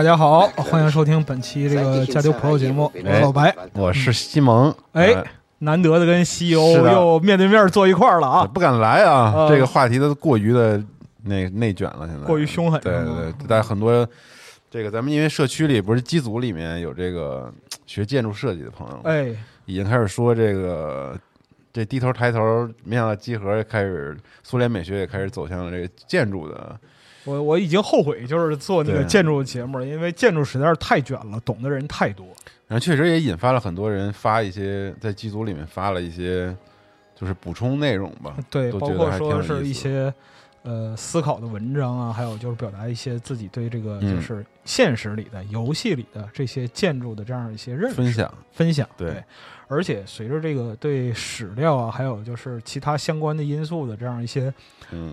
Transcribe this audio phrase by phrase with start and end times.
[0.00, 2.90] 大家好，欢迎收听本期这个加丢朋友节目。
[3.04, 4.74] 我是老白，我是西蒙。
[4.92, 5.22] 哎，
[5.58, 8.46] 难得的跟西欧又面对面坐一块儿了啊！
[8.46, 10.82] 不敢来啊，这个话题都过于的
[11.24, 12.80] 那内卷了，现在过于凶狠。
[12.80, 14.08] 对对对，但很多
[14.70, 17.52] 这个咱们因为社区里不是机组里面有这个
[17.84, 19.26] 学建筑设计的朋友，哎，
[19.66, 21.14] 已经开始说这个
[21.74, 26.74] 这低头抬头，没想到集合开始苏联美学也开始走向了这个建筑的。
[27.24, 32.26] 我我已经后悔，就是做那个建筑节目了，因为建筑实在是太卷了，懂的人太多。
[32.66, 36.56] 然后确实也引发了很多人发一些在剧组里面发了一些，
[37.14, 38.36] 就是补充内容吧。
[38.48, 40.12] 对，包括说是一些
[40.62, 48.88] 呃思考的文章啊，还有就是表达一些自己对这个就是现实里的游戏里的这些建筑的这样一些认识分享分享。
[48.96, 49.22] 对。
[49.72, 54.52] 而且随着这个对史料啊，还有就是其他相关的因素的这样一些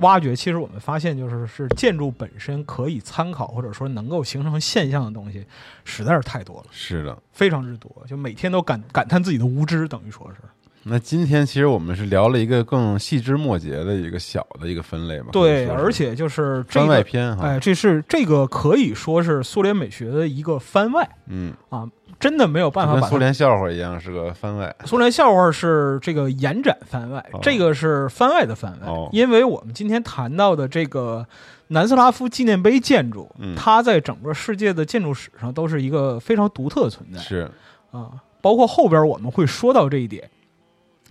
[0.01, 5.45] 挖掘，其实我们发现，就是是建筑本身可以参考或者说能够形成现象的东西，
[5.85, 6.65] 实在是太多了。
[6.71, 10.37] 是的，非常之多，就每天都感感叹自己的无知，等于说是。
[10.83, 15.27] 那今天其实我们是聊了一个更细枝末节的一个小的一个分类嘛？
[15.31, 21.09] 对，而且就是番外篇哈，哎，这是这个可以说是苏联美学的一个番外。
[21.27, 21.87] 嗯啊。
[22.19, 24.75] 真的没有办法，把苏联笑话一样是个番外。
[24.85, 28.87] 苏联笑话是这个延展番外，这个是番外的番外。
[29.11, 31.23] 因为我们今天谈到的这个
[31.67, 37.19] 南斯拉夫纪念碑建筑，它在整个世界的建筑史上都是一个非常独特的存在。
[37.19, 37.47] 是
[37.91, 40.27] 啊，包括后边我们会说到这一点，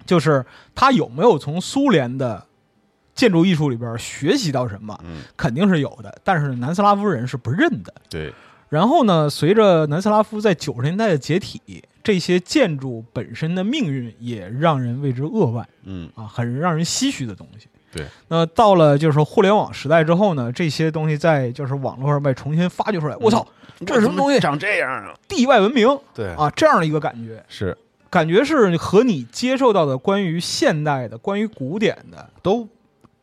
[0.06, 0.44] 就是
[0.74, 2.46] 他有没有从苏联的
[3.14, 4.98] 建筑艺术里边学习到什么？
[5.04, 7.92] 嗯，肯定是有的，但是南斯拉夫人是不认的。
[8.08, 8.32] 对。
[8.68, 9.30] 然后呢？
[9.30, 15.66] 随着南斯拉夫在九十年代的解体，这些建筑本身的命运也让人为之扼腕。
[15.84, 17.68] 嗯啊，很让人唏嘘的东西。
[17.92, 18.04] 对。
[18.26, 23.16] 那到了就是互联网时代之后呢，这些东西在就是网络上被重新发掘出来。
[23.20, 23.46] 我操，
[23.86, 24.40] 这是什么东西？
[24.40, 25.14] 长这样啊？
[25.28, 25.86] 地外文明？
[26.12, 27.78] 对啊，这样的一个感觉是，
[28.10, 32.68] 感觉是和你接受到的关于现代的、关于古典的都。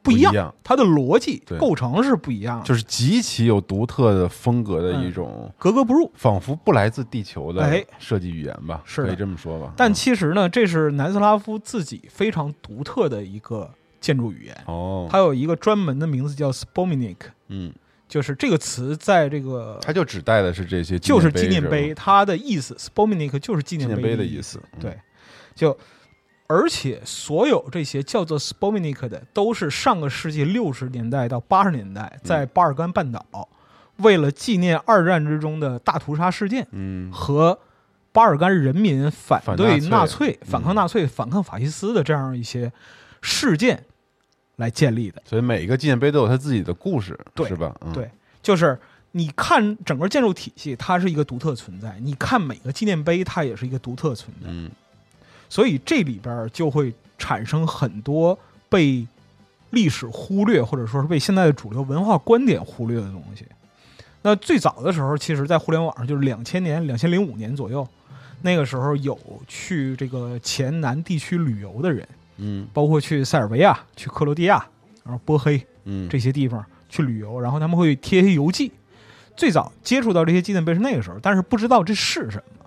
[0.04, 9.72] 不一样，它的逻辑构成是不一样，就是极其有独特的风格的一种格格不入，仿佛不来自地球的设计语言吧，是可以这么说吧。
[9.78, 13.72] 但其实呢，这是南斯拉夫自己非常独特的一个
[14.02, 14.64] 建筑语言。
[14.66, 17.16] 哦，它有一个专门的名字叫 Spomenik，
[17.48, 17.74] 嗯，
[18.14, 24.96] 就是这个词在这个，它就指代的是这些，就是纪念碑，它的意思 Spomenik 就是纪念碑的意思，对，
[25.56, 25.76] 就。
[26.46, 33.50] 而且，所有这些叫做 Spomenik 的，都是上个世纪六十年代到八十年代，在巴尔干半岛，
[33.98, 37.58] 为了纪念二战之中的大屠杀事件，嗯，和
[38.12, 42.72] 巴尔干人民反对纳粹、反抗纳粹、反抗法西斯的这样一些
[43.22, 43.84] 事件
[44.58, 45.22] 来建立的。
[45.26, 47.18] 所以，每一个纪念碑都有它自己的故事，
[47.48, 47.76] 是吧？
[47.94, 48.10] 对，
[48.42, 48.78] 就是
[49.12, 54.48] 你看整个建筑体系，它是一个独特存在；你看每个纪念碑，它也是一个独特存在。
[54.50, 54.70] 嗯。
[55.50, 58.38] 所以这里边就会产生很多
[58.70, 59.06] 被
[59.70, 63.46] 历史忽略，或者说是被现在的主流文化观点忽略的东西。
[64.24, 67.88] 那最早的时候，其实，在互联网上，就是两千年、两千零五年左右，
[68.42, 72.08] 那个时候有去这个黔南地区旅游的人，
[72.46, 74.66] 嗯包括去塞尔维亚、去克罗地亚，
[75.04, 78.72] 然后波黑嗯，这些地方去旅游，然后他们会贴一些游记。
[79.36, 82.66] 最早接触到这些纪念碑是那个时候，但是不知道这是什么。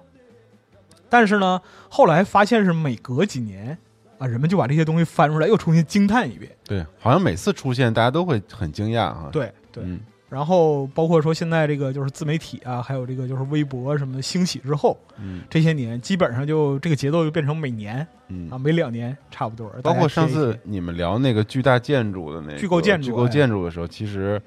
[1.09, 3.79] 但是呢，后来发现是每隔几年
[4.19, 6.51] 啊，人们就把这些东西翻出来，又重新惊叹一遍。
[6.65, 9.29] 对，好像每次出现大家都会很惊讶哈。
[9.31, 19.71] 对对，嗯然后包括说现在这个就是自媒体啊，还有这个就是微博什么的兴起之后，嗯这些年基本上就这个节奏就变成每年嗯啊，每两年差不多。
[19.83, 24.41] 包括上次你们聊那个巨大建筑的那个巨构建筑巨构哎建筑的时候，其实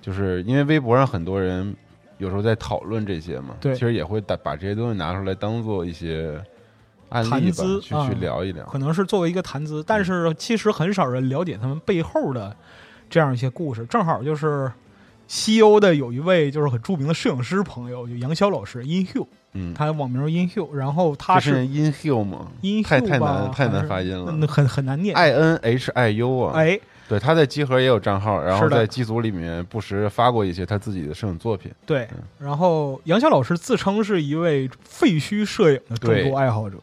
[0.00, 1.74] 就是因为微博上很多人
[2.18, 6.38] 有时候在讨论这些嘛，对其实也会把把这些东西拿出来当做一些
[7.08, 8.66] 案例吧，谈资去啊去聊一聊。
[8.66, 12.54] 可能是作为一个谈资，但是其实很少人了解他们背后的
[13.08, 13.86] 这样一些故事。
[13.86, 14.70] 正好就是
[15.32, 24.30] 西欧的有一位就是很著名的摄影师朋友，就杨潇老师 In Hugh，嗯，他网名 In Hugh，然后他是 in hill 吗？In 太 Hugh 太吧难太难发音了。
[24.30, 25.16] 嗯很很难念。
[25.16, 31.72] ，i n h i u 啊，哎，对，他在集合也有账号，然后是在机组里面不时发过一些他自己的摄影作品。
[31.86, 32.06] 对，
[32.38, 36.76] 然后杨潇老师自称是一位废墟摄影的重对度爱好者。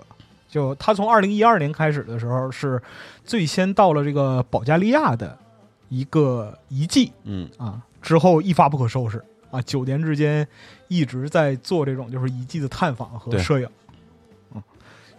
[0.49, 2.81] 就他从二零一二年开始的时候，是
[3.23, 5.37] 最先到了这个保加利亚的
[5.89, 10.47] 一个遗迹嗯，啊，之后一发不可收拾啊，九年之间
[10.87, 13.67] 一直在做这种就是遗迹的探访和摄影。
[14.53, 14.63] 嗯，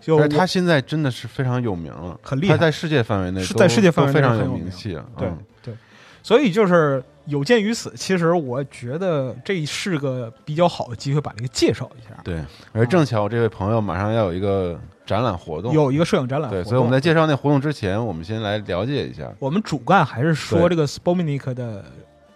[0.01, 5.05] 就他现在真的是非常有名了，很厉害他在世界范围内都是在世界范围内非常有名名气啊。
[5.19, 5.75] 对嗯对，
[6.23, 12.19] 所以就是有鉴于此，其实我觉得这是个比较好的机会，把这个介绍一下。
[12.25, 12.43] 对，
[12.73, 19.31] 而正巧这位朋友马上要有一个展览活动，有一个摄影展览活对，所以我们在介绍那活动之前，我们先来了解一下。
[19.39, 21.85] 我们主干还是说这个 Spomenik 的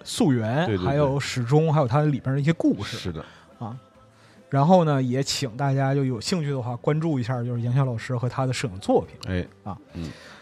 [0.04, 2.96] 溯源，对对对还有始终，还有它里边的一些故事。
[2.96, 3.24] 是的，
[3.58, 3.76] 啊
[4.50, 9.16] 然后呢，也请大家就有兴趣的话关注一下，就是杨潇老师和他的摄影作品。
[9.64, 9.74] 哎，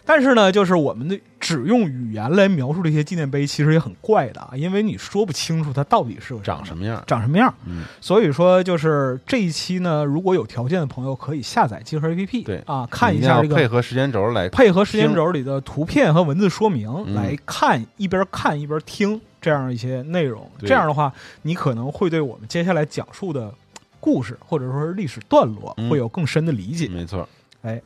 [0.04, 7.02] 但是呢，就是我们的只用语言来描述这些纪念碑，其实也很怪的啊，因为你说不清楚它到底是长什么样？
[7.06, 7.54] 长什么样。
[7.64, 14.46] 嗯，所以说，就是这一期呢，如果有条件的朋友可以下载集合 APP，对啊，看一下这个配合时间轴来。
[14.50, 20.50] 配合时间轴里的图片和文字说明嗯来看，一边看一边听这样一些内容。
[20.60, 21.12] 这样的话，
[21.42, 23.52] 你可能会对我们接下来讲述的
[24.00, 26.88] 故事或者说是历史段落嗯会有更深的理解。
[26.88, 27.28] 没错，
[27.60, 27.82] 哎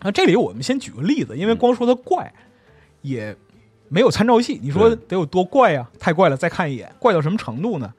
[0.00, 2.32] 那这里我们先举个例子，因为嗯光说它怪，
[3.02, 3.36] 也
[3.88, 4.58] 没有参照系。
[4.60, 6.36] 你说得有多怪呀、太怪了！
[6.36, 7.92] 再看一眼，怪到什么程度呢？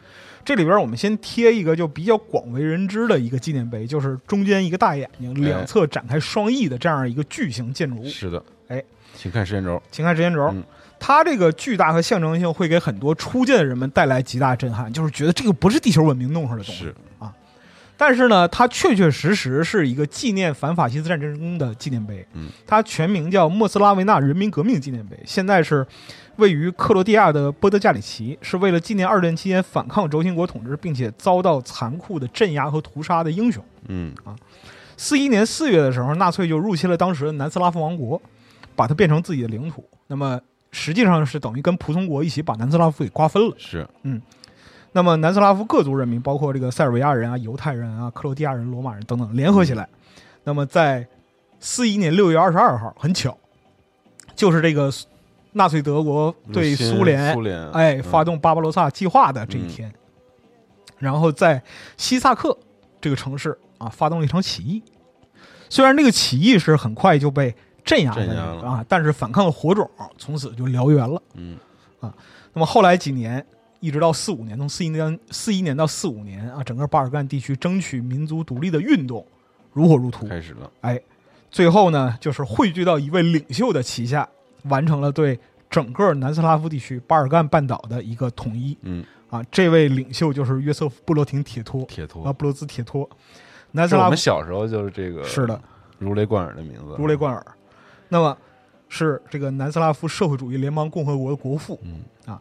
[0.43, 8.05] 这里边我们先贴一个就比较广为人知的一个纪念碑，就是中间一个大眼睛，哎两侧展开双翼的这样一个巨型建筑物。
[8.09, 8.43] 是的。
[8.67, 8.83] 哎，
[9.15, 9.81] 请看时间轴。
[9.89, 10.61] 请看时间轴，嗯
[11.05, 16.93] 它这个巨大和象征性会给很多初见的人们带来极大震撼，就是觉得这个不是地球文明弄出来的东西。
[17.19, 17.29] 啊，
[17.97, 22.25] 但是呢，它确确实实是一个纪念反法西斯战争的纪念碑。
[22.31, 25.85] 嗯，它全名叫莫斯拉维纳人民革命纪念碑，现在是
[26.37, 33.61] 位于克罗地亚的波德加里奇，是为了纪念二战期间反抗轴心国统治，并且遭到残酷的镇压和屠杀的英雄。
[33.89, 34.33] 嗯啊，
[34.95, 38.21] 四一年四月的时候，纳粹就入侵了当时的南斯拉夫王国，
[38.73, 39.83] 把它变成自己的领土。
[40.07, 40.39] 那么
[40.73, 43.55] 实际上是等于跟仆从国一起把南斯拉夫给瓜分了。
[43.57, 44.21] 是，嗯
[44.91, 49.87] 那么南斯拉夫各族人民，包括这个塞尔维亚人啊、犹太人啊、克罗地亚人、罗马人等等，联合起来。
[50.43, 51.07] 那么在
[51.59, 53.35] 四一年六月二十二号，很巧，
[54.35, 54.91] 就是这个
[55.53, 59.91] 纳粹德国对苏联苏联，哎嗯发动巴巴罗萨计划的这一天，
[60.99, 61.61] 然后在
[61.97, 62.55] 西萨克
[62.99, 64.83] 这个城市啊发动了一场起义。
[65.69, 71.21] 虽然这个起义是很快就被镇压了啊，但是反抗的火种从此就燎原了。
[71.35, 71.57] 嗯
[71.99, 72.13] 啊，
[72.53, 73.45] 那么后来几年，
[73.79, 79.25] 一直到四五年，从四一年四一年到四五年啊，整个巴尔干地区争取民族独立的运动
[79.71, 80.27] 如火如荼。
[80.27, 80.69] 开始了。
[80.81, 80.99] 哎，
[81.51, 84.27] 最后呢，就是汇聚到一位领袖的旗下，
[84.63, 88.77] 完成了对整个南斯拉夫地区巴尔干半岛的一个统一。
[88.81, 93.09] 嗯，啊，这位领袖就是约瑟夫·布罗廷铁托铁托啊，布罗兹铁托。
[93.71, 95.59] 南斯拉夫我们小时候就是这个，是的，
[95.97, 97.45] 如雷贯耳的名字，如雷贯耳。
[98.13, 98.37] 那么
[98.87, 101.79] 是这个南斯拉夫社会主义联邦共和国的国父。
[101.81, 102.39] 嗯啊，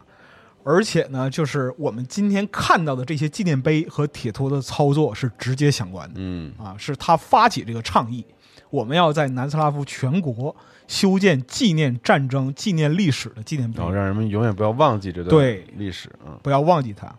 [0.63, 6.13] 而且呢，就是我们今天看到的这些纪念碑和铁托的操作是直接相关的。
[6.17, 8.23] 嗯，啊，是他发起这个倡议，
[8.69, 10.55] 我们要在南斯拉夫全国
[10.87, 16.37] 修建纪念战争、纪念历史的纪念碑然，后让人们永远不要忘记这段对历史啊。
[16.43, 17.11] 不要忘记它。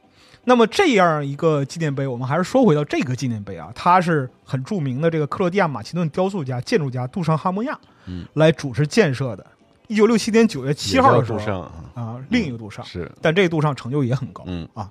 [0.44, 9.46] 那么这样一个纪念碑，我们还是说回到这个纪念碑啊，它是很著名的这个克罗地亚马其顿雕塑家、建筑家杜尚哈莫亚，嗯，来主持建设的。
[9.86, 14.90] 一九六七年九月七号的时候啊，啊，另一个杜尚，是，但这个杜尚成就也很高，嗯啊，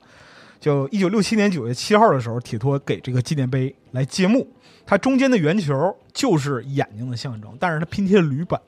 [0.60, 4.48] 就一九六七年九月七号的时候，铁托给这个纪念碑来揭幕。
[4.86, 8.60] 它中间的圆球就是眼睛的象征，但是它拼贴铝板，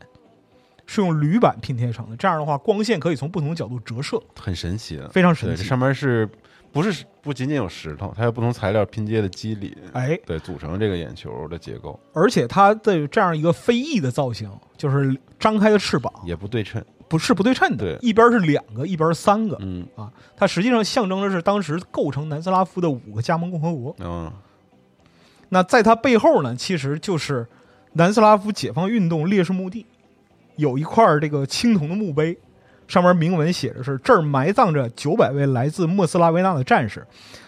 [0.86, 2.16] 是用铝板拼贴成的。
[2.16, 5.68] 这样的话，光线可以从不同角度折射，很神奇的，非常神奇，这奇。
[5.68, 6.28] 上面是
[6.76, 20.12] 不是不仅仅有石头，它有不同材料拼接的肌理，哎，对，组成这个眼球的结构而且它的这样一个飞翼的造型，就是张开的翅膀，也不对称，不是不对称的，对一边是两个，一边是三个嗯啊。
[20.36, 23.96] 它实际上象征的是当时构成南斯拉夫的五个加盟共和国。
[24.00, 24.30] 嗯
[25.48, 27.48] 那在它背后呢，其实就是
[27.94, 29.86] 南斯拉夫解放运动烈士墓地，
[30.58, 32.38] 有一块这个青铜的墓碑，
[32.88, 37.06] 上面铭文写的是：“这儿埋葬着九百位来自莫斯拉维纳的战士，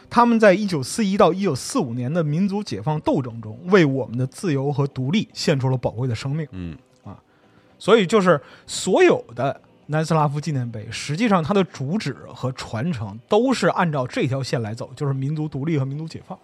[0.09, 6.77] 他们在一九四一到一九四五年的民族解放斗争中，为我们的自由和独立献出了宝贵的生命。”嗯
[7.79, 16.35] 所以就是所有的南斯拉夫纪念碑，实际上它的主旨和传承都是按照这条线来走，就是民族独立和民族解放，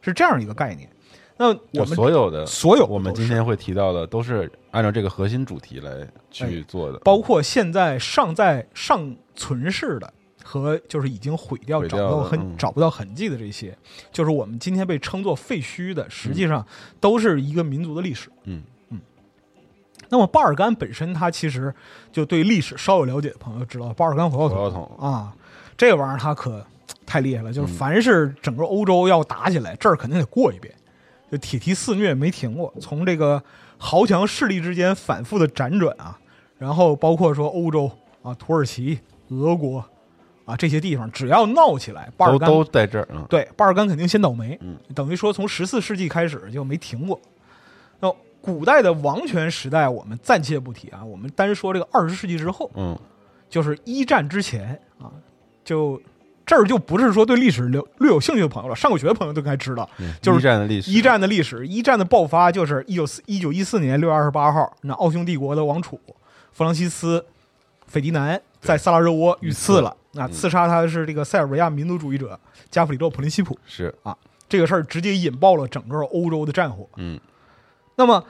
[0.00, 0.88] 是这样一个概念。
[1.36, 10.12] 那我们所有的所有我们今天会提到的，都是按照这个核心主题来去哎做的，包括现在尚在尚存世的
[10.44, 13.76] 和就是已经毁掉毁找不到痕、嗯找不到痕迹的这些，
[14.12, 16.64] 就是我们今天被称作废墟的，实际上
[17.00, 18.30] 都是一个民族的历史。
[18.44, 19.00] 嗯嗯
[20.10, 21.74] 那么巴尔干本身，它其实
[22.12, 25.34] 就对历史稍有了解的朋友知道，巴尔干火药火药桶桶啊，
[25.76, 26.64] 这个玩意儿它可
[27.04, 30.72] 太厉害了，就是嗯凡是整个欧洲要打起来，这儿肯定得过一遍，
[31.34, 33.42] 就铁蹄肆虐没停过，从这个
[33.76, 36.16] 豪强势力之间反复的辗转啊，
[36.58, 37.90] 然后包括说欧洲
[38.22, 39.00] 啊、土耳其、
[39.30, 39.84] 俄国
[40.44, 44.76] 啊这些地方，只要闹起来，巴尔干都都在这儿啊，对，巴尔干肯定先倒霉，嗯。
[44.94, 47.20] 等于说从十四世纪开始就没停过。
[47.98, 52.96] 那古代的王权时代，我们暂且不提啊，我们单说这个二十世纪之后，嗯。
[53.50, 55.10] 就是一战之前啊，
[55.64, 56.00] 就
[56.46, 65.98] 这儿就不是说对历史略略有兴趣的朋友了，上过学的朋友都应该知道，嗯就是一战的历史，一战的历史，一战的爆发就是一九四一九一四年六月二十八号，那奥匈帝国的王储
[66.52, 67.18] 弗朗西斯·
[67.86, 72.38] 斐迪南在萨拉热窝遇刺了，那嗯刺杀他的是这个塞尔维亚民族主义者
[72.70, 73.58] 加弗里洛·普林西普。
[73.66, 76.86] 是啊这个事儿直接引爆了整个欧洲的战火。
[76.96, 77.18] 嗯
[77.96, 78.24] 那么，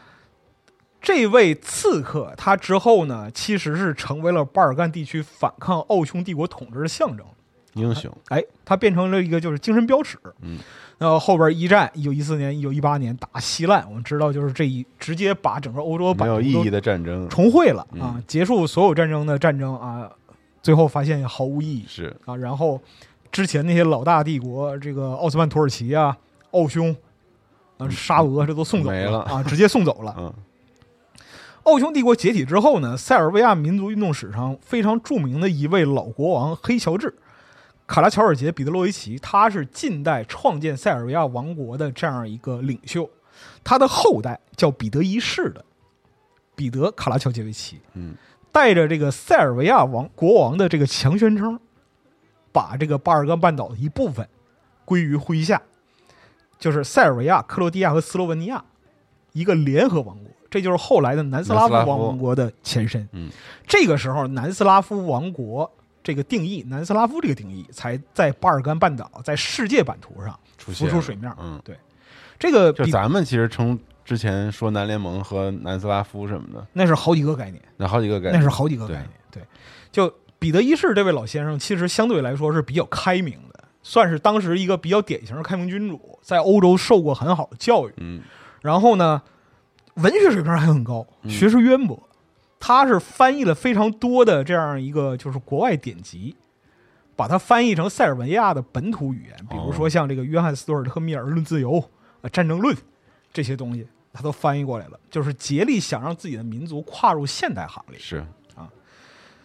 [1.03, 7.27] 这位刺客他之后呢，其实是成为了巴尔干地区反抗奥匈帝国统治的象征。
[7.75, 10.19] 英雄，哎，他变成了一个就是精神标尺。
[10.41, 10.59] 嗯，
[10.99, 20.11] 那后后边一战，一九一四年、一九一八年打稀烂，我们知道就是这一直接把整个欧洲没有意义的战争重绘了嗯啊，结束所有战争的战争啊，
[20.63, 21.85] 最后发现毫无意义。
[21.89, 22.81] 是啊，然后
[23.31, 26.17] 之前那些老大帝国，这个奥斯曼土耳其啊、
[26.53, 26.95] 奥匈
[27.79, 30.15] 啊、沙俄，这都送走没了啊，直接送走了。
[30.19, 30.33] 嗯
[31.65, 37.09] 奥匈帝国解体之后呢，塞尔维亚民族运动史上非常著名的一位老国王黑乔治·
[37.87, 43.09] 卡拉乔尔杰·彼得洛维奇，他是近代创建塞尔维亚王国的这样一个领袖，
[43.63, 45.65] 他的后代叫彼得一世的
[46.55, 48.15] 彼得·卡拉乔杰维奇，嗯。
[48.51, 51.59] 带着这个塞尔维亚王国王的这个强宣称，
[52.53, 54.29] 把这个巴尔干半岛的一部分
[54.85, 55.61] 归于麾下，
[56.57, 58.65] 就是塞尔维亚、克罗地亚和斯洛文尼亚
[59.33, 63.09] 一个联合王国，这就是后来的南斯拉夫南斯拉夫王国的前身。
[63.11, 63.29] 嗯。
[63.67, 65.69] 这个时候，南斯拉夫王国
[66.05, 71.35] 这个定义，南斯拉夫这个定义才在巴尔干半岛在世界版图上浮出水面。
[71.41, 71.75] 嗯，对
[72.39, 77.61] 这个比就咱们其实称之前说南联盟和南斯拉夫什么的，那是好几个概念。
[77.79, 79.11] 那好几个概念，那是好几个概念。
[79.31, 79.43] 对，
[79.91, 87.95] 就彼得一世这位老先生，其实相对来说是比较开明的，算是当时一个比较典型的开明君主，在欧洲受过很好的教育。
[87.97, 88.21] 嗯
[88.61, 89.23] 然后呢，
[89.95, 92.03] 文学水平还很高，嗯学识渊博。
[92.67, 96.35] 他是翻译了非常多的这样一个就是国外典籍，
[97.15, 101.79] 把它翻译成塞尔维亚的本土语言，比如说像这个约翰斯图尔特密尔论自由
[102.23, 102.75] 啊、战争论
[103.31, 107.99] 这些东西，他都翻译过来了，就是竭力想让自己的民族跨入现代行列。
[107.99, 108.67] 是啊，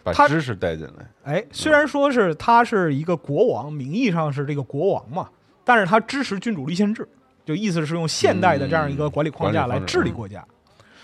[0.02, 5.28] 把知识带进来，哎，虽然说是他是一个国王，名义上是这个国王嘛，
[5.62, 7.06] 但是他支持君主立宪制，
[7.44, 10.42] 就意思是用现代的这样一个管理框架来治理国家。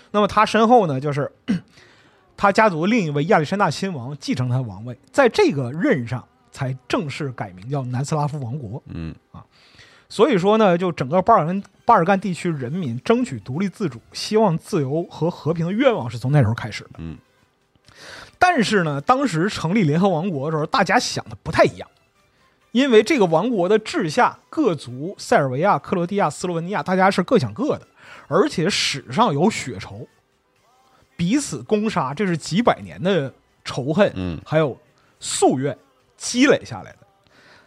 [0.09, 1.31] 那么他身后呢，就是
[2.37, 8.81] 他家族另一位亚历山大亲王继承他的王位，在这个任上才正式改名叫南斯拉夫王国。
[8.87, 9.43] 嗯啊
[10.09, 16.91] 所以说呢，就整个巴尔干巴尔干地区人民争取独立自主、希望自由和和平的愿望是从那时候开始的。
[16.99, 17.17] 嗯
[18.39, 21.89] 但是呢，当时成立联合王国的时候，大家想的不太一样，
[22.71, 27.87] 因为这个王国的治下各族塞尔维亚、克罗地亚、斯洛文尼亚，大家是各想各的，
[28.27, 30.07] 而且史上有血仇，
[31.17, 33.33] 彼此攻杀，这是几百年的
[33.65, 34.79] 仇恨，嗯还有
[35.19, 35.77] 夙愿
[36.15, 36.99] 积累下来的。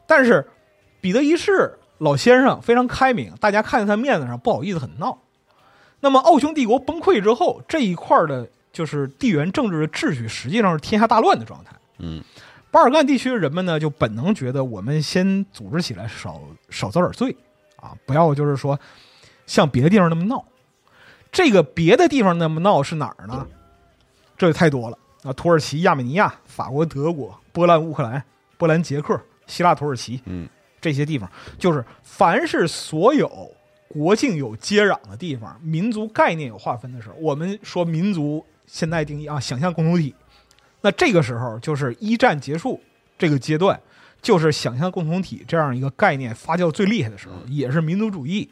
[0.07, 0.49] 但是
[1.03, 5.19] 彼得一世老先生非常开明，大家看在他面子上不好意思很闹。
[6.01, 11.77] 那么奥匈帝国崩溃之后，这一块儿的就是地缘政治的秩序实际上是天下大乱的状态。
[11.99, 12.25] 嗯
[12.71, 16.41] 巴尔干地区的人们呢，就本能觉得我们先组织起来少
[16.71, 17.37] 少遭点罪
[17.75, 18.79] 啊，不要就是说
[19.45, 20.45] 像别的地方那么闹。
[21.33, 23.47] 这个别的地方那么闹是哪儿呢？
[24.37, 25.33] 这就太多了啊！
[25.35, 28.23] 土耳其、亚美尼亚、法国、德国、波兰、乌克兰、
[28.57, 30.49] 波兰、捷克、希腊、土耳其嗯
[30.81, 33.51] 这些地方，就是凡是所有
[33.87, 40.15] 国境有接壤的地方，民族概念有划分的时候，我们说民族现代定义啊，想象共同体。
[40.81, 42.81] 那这个时候就是一战结束
[43.19, 43.79] 这个阶段，
[44.23, 48.49] 就是想象共同体这样一个概念发酵最厉害的时候，也是民族主义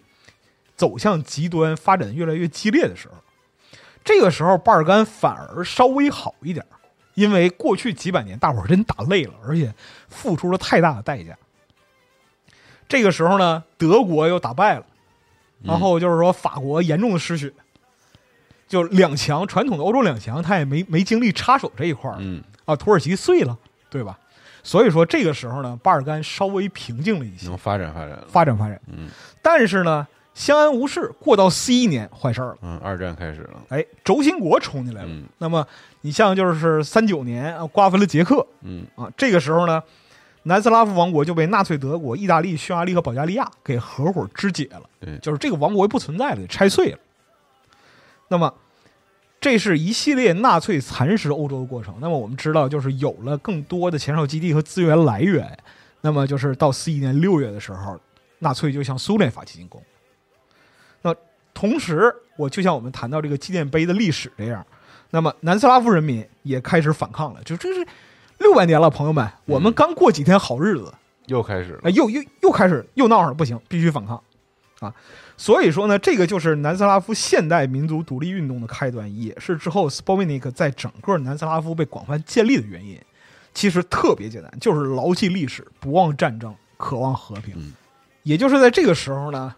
[0.79, 3.15] 走向极端、发展越来越激烈的时候。
[4.03, 6.65] 这个时候，巴尔干反而稍微好一点，
[7.13, 9.75] 因为过去几百年大伙儿真打累了，而且
[10.09, 11.37] 付出了太大的代价。
[12.89, 14.87] 这个时候呢，德国又打败了，
[15.63, 17.53] 然后就是说法国严重的失血，
[18.67, 23.59] 就两强传统的欧洲两强，他也没没精力插手这一块儿嗯啊，土耳其碎了，
[23.91, 24.19] 对吧？
[24.63, 28.25] 所以说这个时候呢，巴尔干稍微平静了一些能，发展发展。
[28.29, 28.81] 发展发展。
[28.87, 29.11] 嗯
[29.43, 30.07] 但是呢，
[30.39, 33.61] 相安无事，过到四一年坏事儿了，嗯，二战开始了。
[33.71, 35.09] 哎，轴心国冲进来了。
[35.11, 35.67] 嗯那么
[36.03, 39.83] 你像就是三九年啊，瓜分了捷克嗯啊，这个时候呢，
[40.45, 44.83] 南斯拉夫王国就被纳粹德国、意大利、匈牙利和保加利亚给合伙肢解了。
[45.01, 46.99] 对就是这个王国不存在了，给拆碎了。
[48.29, 48.55] 那么，
[49.41, 51.97] 这是一系列纳粹蚕食欧洲的过程。
[52.01, 55.59] 那么我们知道，就是有了更多的前哨基地和资源来源，
[56.03, 57.99] 那么就是到四一年六月的时候，
[58.39, 59.83] 纳粹就向苏联发起进攻。
[61.59, 64.65] 那同时，我就像我们谈到这个纪念碑的历史这样，
[65.11, 67.43] 那么南斯拉夫人民也开始反抗了。
[67.43, 67.85] 就这是
[68.39, 70.95] 六百年了，朋友们，我们刚过几天好日子，
[71.27, 71.91] 又开始了哎，。
[71.91, 74.23] 又又又开始又闹上了，不行，必须反抗
[74.79, 74.95] 啊！
[75.37, 82.97] 所以说呢，这个就是南斯拉夫现代民族独立运动的开端，也是之后斯波维尼克在整个南斯拉夫被广泛建立的原因。
[83.53, 87.55] 其实特别简单，就是牢记历史，不忘战争，渴望和平。
[87.57, 87.73] 嗯
[88.25, 89.55] 也就是在这个时候呢，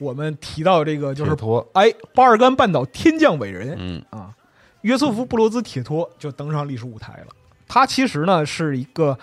[0.00, 4.34] 我们提到这个就是托，哎，巴尔干半岛天降伟人，嗯啊，
[4.80, 7.26] 约瑟夫·布罗兹铁托就登上历史舞台了。
[7.68, 9.16] 他其实呢是一个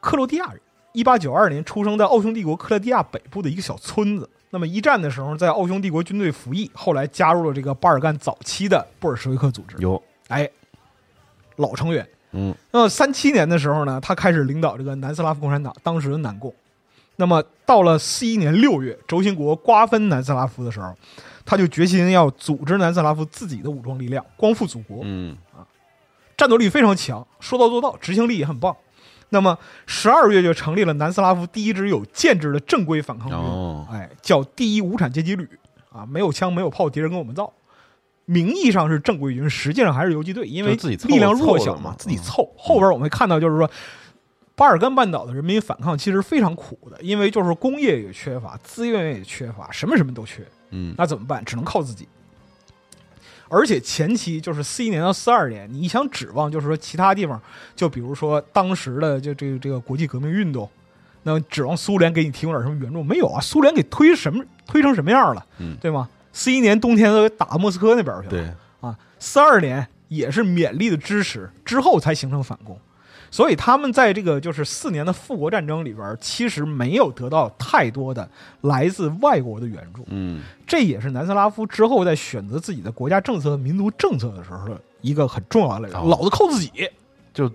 [0.00, 0.60] 克罗地亚人，
[0.92, 4.30] 一八九二年出生在奥匈帝国克罗地亚北部的一个小村子。
[4.50, 9.76] 那么一战的时候，在奥匈帝国军队服役，后来加入了这个巴尔干早期的布尔什维克组织。
[9.80, 10.48] 有哎，
[11.56, 12.08] 老成员。
[12.32, 16.54] 嗯那么三七年的时候呢，他开始领导这个南斯拉夫共产党，当时的南共。
[17.16, 20.94] 那么到了四一年六月，轴心国瓜分南斯拉夫的时候，
[21.44, 25.00] 他就决心要组织南斯拉夫自己的武装力量，光复祖国。
[25.02, 25.66] 嗯啊
[26.36, 28.76] 战斗力非常强，说到做到，执行力也很棒。
[29.30, 35.48] 那么十二月就成立了南斯拉夫第一支有建制的正规反抗军，哦哎，叫第一无产阶级旅
[35.90, 37.50] 啊，没有枪没有炮，敌人跟我们造。
[38.26, 42.52] 名义上是正规军，实际上还是游击队，因为力量弱小嘛自己凑。
[42.58, 43.70] 后边我们看到，就是说，
[44.56, 50.42] 巴尔干半岛的人民反抗其实非常苦的，因为就是工业也缺乏，资源也缺乏，什么什么都缺。
[50.70, 51.44] 嗯那怎么办？
[51.44, 52.08] 只能靠自己。
[53.48, 57.40] 而且前期就是四一年到四二年，你想指望就是说其他地方，
[57.76, 60.68] 就比如说当时的就这个这个国际革命运动，
[61.22, 63.40] 那指望苏联给你提供点什么援助没有啊？
[63.40, 66.08] 苏联给推什么推成什么样了，嗯对吗？
[66.32, 72.76] 四一年冬天都打莫斯科那边去了，对，啊，四二年也是勉力的支持，之后才形成反攻。
[73.30, 78.28] 所以他们在这个就是四年的复国战争里边，其实没有得到太多的
[78.62, 80.04] 来自外国的援助。
[80.08, 85.98] 嗯这也是南斯拉夫之后在选择自己的国家政策和民族政策的时候的一个很重要的来源。
[85.98, 86.70] 哦老子靠自己，
[87.34, 87.50] 就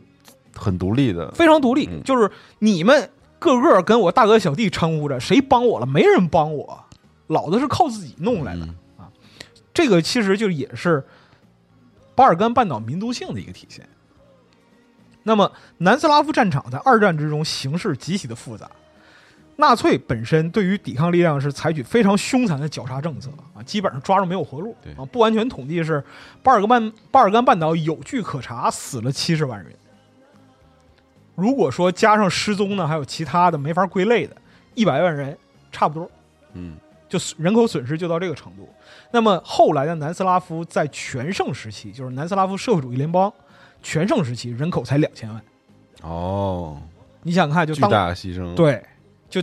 [0.55, 1.31] 很独立的。
[1.31, 2.29] 非常独立，嗯就是
[2.59, 5.85] 你们个个跟我大哥小弟称呼着，谁帮我了？
[5.85, 6.85] 没人帮我，
[7.27, 8.65] 老子是靠自己弄来的。
[8.65, 8.75] 嗯
[9.73, 11.01] 这个其实就也是
[12.13, 13.87] 巴尔干半岛民族性的一个体现。
[15.23, 18.69] 那么，南斯拉夫战场在二战之中形势极其的复杂。
[19.57, 25.05] 纳粹本身对于抵抗力量是采取非常凶残的绞杀政策啊，基本上抓住没有活路对啊。
[25.11, 26.03] 不完全统计是
[26.41, 29.71] 巴尔干半巴尔干半岛有据可查，死了七十万人。
[31.35, 34.35] 如果说加上失踪呢，还有其他的没法归类的，
[34.73, 35.37] 一百万人
[35.71, 36.09] 差不多。
[36.53, 36.75] 嗯
[37.07, 38.67] 就人口损失就到这个程度。
[39.11, 43.31] 那么后来的南斯拉夫在全盛时期，就是南斯拉夫社会主义联邦
[43.81, 45.41] 全盛时期，人口才两千万。
[46.01, 46.81] 哦，
[47.23, 48.83] 你想想看，就巨当大牺牲。，对，
[49.29, 49.41] 就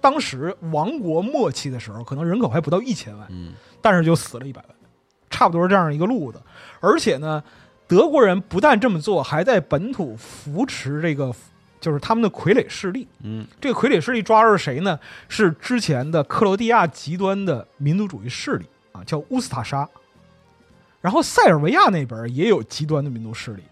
[0.00, 4.76] 当时王国末期的时候，可能人口还不到一千万，嗯但是就死了一百万，
[5.30, 6.40] 差不多是这样一个路子。
[6.80, 7.42] 而且呢，
[7.86, 11.32] 德国人不但这么做，还在本土扶持这个
[11.80, 13.06] 就是他们的傀儡势力。
[13.22, 14.98] 嗯，这个傀儡势力抓住是谁呢？
[15.28, 19.88] 是之前的克罗地亚极端的民族主义势力啊，叫乌斯塔沙。
[21.04, 23.62] 然后塞尔维亚那边也有极端的民族势力。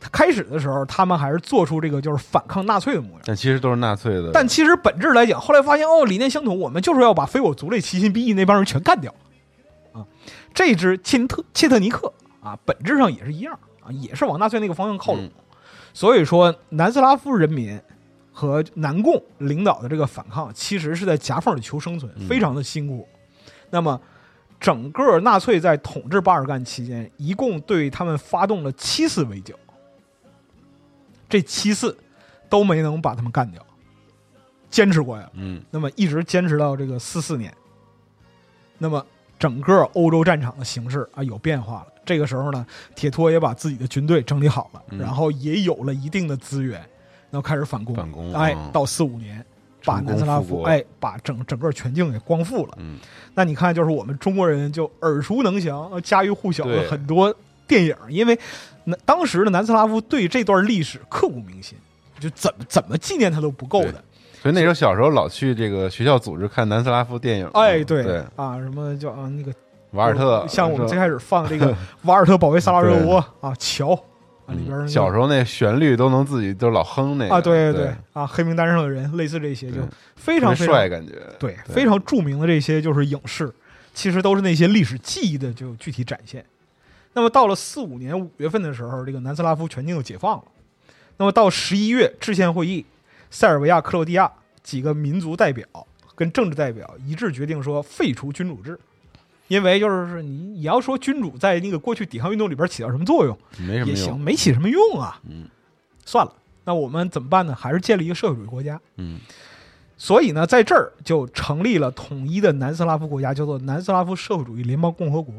[0.00, 3.20] 他开始的时候，他们还是做出这个就是反抗纳粹的模样。
[3.26, 4.30] 但其实都是纳粹的。
[4.32, 9.14] 但其实本质来讲，后来发现哦，理念相同，我们就是要把非我族类、其心必异那帮人全干掉
[9.92, 10.06] 啊！
[10.54, 15.24] 这支切特切特尼克啊，本质上也是一样啊，也是往纳粹那个方向靠拢。
[15.24, 15.30] 嗯
[15.94, 17.80] 所以说，南斯拉夫人民
[18.32, 23.08] 和南共领导的这个反抗，其实是在夹缝里求生存，非常的辛苦。
[23.70, 24.00] 那么，
[24.60, 29.54] 整个纳粹在统治巴尔干期间，一共对他们发动了七次围剿，
[31.28, 31.96] 这七次
[32.48, 33.64] 都没能把他们干掉，
[34.68, 35.30] 坚持过呀。
[35.34, 37.54] 嗯那么一直坚持到这个四四年，
[38.78, 39.04] 那么
[39.38, 41.86] 整个欧洲战场的形势啊有变化了。
[42.04, 42.66] 这个时候呢，
[42.96, 46.80] 铁托也把自己的军队整理好了，嗯然后也有了一定的资源，
[47.30, 47.94] 然后开始反攻。
[47.94, 49.44] 反攻哎嗯，到四五年，
[49.88, 52.74] 把南斯拉夫哎把整整个全境给光复了。
[52.76, 52.98] 嗯
[53.34, 57.34] 那你看，就是我们中国人就耳熟能详、呃家喻户晓的很多
[57.66, 58.38] 电影，因为
[58.84, 61.78] 那当时的南斯拉夫对这段历史刻骨铭心，
[62.20, 63.94] 就怎么怎么纪念他都不够的。
[64.42, 67.48] 所以那时候小时候老去这个学校组织看南斯拉夫电影。
[67.54, 69.52] 哎，对，对啊，什么叫啊那个
[69.92, 73.98] 瓦尔特，像我们最开始放这个 瓦尔特保卫萨拉热窝啊，桥
[74.48, 83.52] 啊里边儿那个嗯小时候那旋律都能自己都老哼那个啊，对对对啊，黑名单上的人，类似这些就对非常非常帅，感觉对对非常著名的这些就是影视，
[83.92, 86.44] 其实都是那些历史记忆的就具体展现。
[87.12, 90.44] 那么到了四五年五月份的时候，这个南斯拉夫全境就解放了。
[91.18, 92.86] 那么到十一月制宪会议，
[93.30, 94.30] 塞尔维亚、克罗地亚
[94.62, 95.66] 几个民族代表
[96.14, 98.78] 跟政治代表一致决定说废除君主制，
[99.48, 103.36] 因为就是你你要说君主在那个过去抵抗运动里边起到什么作用
[103.84, 104.20] 也行，没什么用。
[104.20, 105.20] 没起什么用啊。
[105.28, 105.48] 嗯，
[106.04, 106.32] 算了，
[106.64, 107.54] 那我们怎么办呢？
[107.54, 108.80] 还是建立一个社会主义国家。
[108.96, 109.18] 嗯
[110.00, 115.34] 所以呢，在这儿就成立了统一的南斯拉夫国家，叫做南斯拉夫社会主义联邦共和国，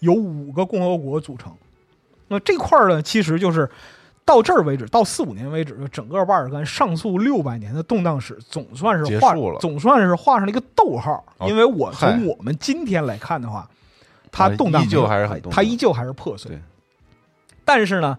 [0.00, 1.50] 由五个共和国组成。
[2.28, 3.70] 那这块儿呢，其实就是
[4.24, 11.24] 到这儿为止，到四五年为止，就整个巴尔干上溯六百年的动荡史，总算是画了总算是画上了一个逗号。
[11.38, 13.68] 哦因为我从我们今天来看的话，
[14.32, 16.60] 它啊动荡依旧还是很它依旧还是破碎对。
[17.64, 18.18] 但是呢，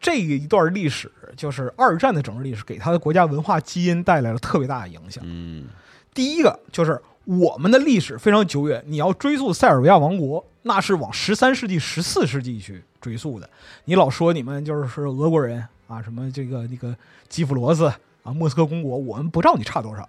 [0.00, 5.24] 这一段历史就是二战的整个历史，给他的国家文化基因带来了特别大的影响。
[5.26, 5.66] 嗯
[6.12, 13.48] 第一个就是我们的历史非常久远，你要追溯塞尔维亚王国，那是往十三世纪、十四世纪去追溯的。
[13.84, 16.94] 你老说你们就是俄国人啊，什么这个那个
[17.28, 17.86] 基辅罗斯
[18.22, 20.08] 啊，莫斯科公国，我们不知道你差多少。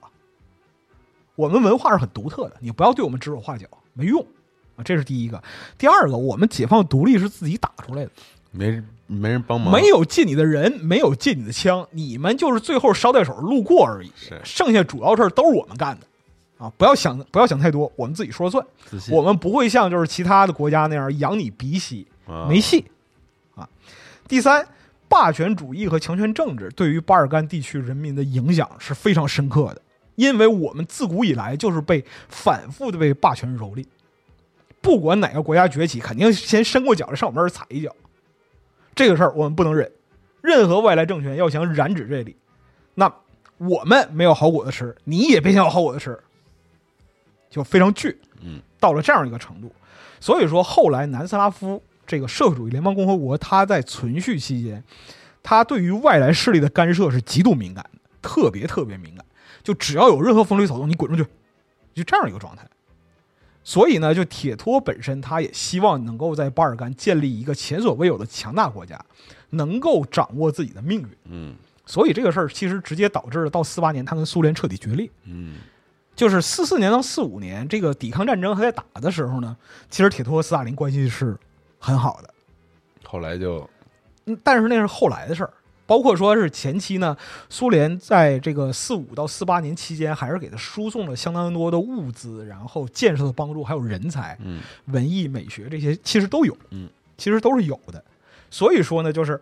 [1.36, 4.20] 我们文化是很独特的，你不要对我们指手画脚，没用
[4.76, 4.84] 啊。
[4.84, 5.42] 这是第一个。
[5.78, 8.12] 第二个，我们解放独立是自己打出来的，
[8.52, 14.12] 没人没人帮忙，没有借你的人，没有借你的枪，你们就是最后捎带手路过而已。
[14.18, 16.06] 是剩下主要事儿都是我们干的
[16.58, 16.70] 啊！
[16.78, 18.66] 不要想不要想太多，我们自己说了算。
[19.10, 22.86] 我们不会像就是其他的国家那样养你鼻息，啊没戏
[23.56, 23.68] 啊。
[24.28, 24.68] 第三，
[25.08, 29.82] 霸权主义和强权政治对于巴尔干地区人民的影响是非常深刻的，
[30.16, 33.86] 因为我们自古以来就是被反复的被霸权蹂躏，
[34.82, 37.96] 不管哪个国家崛起，肯定先伸过脚来上我们这儿踩一脚，
[38.94, 39.92] 这个事儿我们不能忍。
[40.42, 42.38] 任何外来政权要想染指这里，
[42.96, 43.14] 那
[43.58, 46.18] 我们没有好果子吃，你也别想有好果子吃，
[47.50, 48.16] 就非常倔。
[48.42, 49.70] 嗯，到了这样一个程度，
[50.22, 54.84] 所以说后来南斯拉夫这个社会主义联邦共和国，它在存续期间，
[55.44, 59.24] 它对于外来势力的干涉是极度敏感的，特别特别敏感。
[59.62, 61.30] 就只要有任何风吹草动，你滚出去，
[61.94, 62.68] 就这样一个状态。
[63.64, 69.00] 所以呢，就铁托本身，他也希望能够在巴尔干建立一个前所未有的强大国家，
[69.52, 71.10] 能够掌握自己的命运。
[71.26, 75.08] 嗯所以这个事儿其实直接导致了到四八年他跟苏联彻底决裂。
[75.26, 75.58] 嗯
[76.16, 79.56] 就是四四年到四五年这个抵抗战争还在打的时候呢，
[79.90, 81.38] 其实铁托和斯大林关系是
[81.80, 82.34] 很好的，
[83.04, 83.68] 后来就
[84.26, 85.52] 嗯，但是那是后来的事儿。
[85.88, 87.18] 包括说是前期呢，
[87.50, 96.88] 苏联在这个四五到四八年期间，还是给他输送了相当多的物资，然后建设的帮助，还有人才、嗯文艺、美学这些，其实都有，嗯，
[97.18, 98.04] 其实都是有的。
[98.52, 99.42] 所以说呢，就是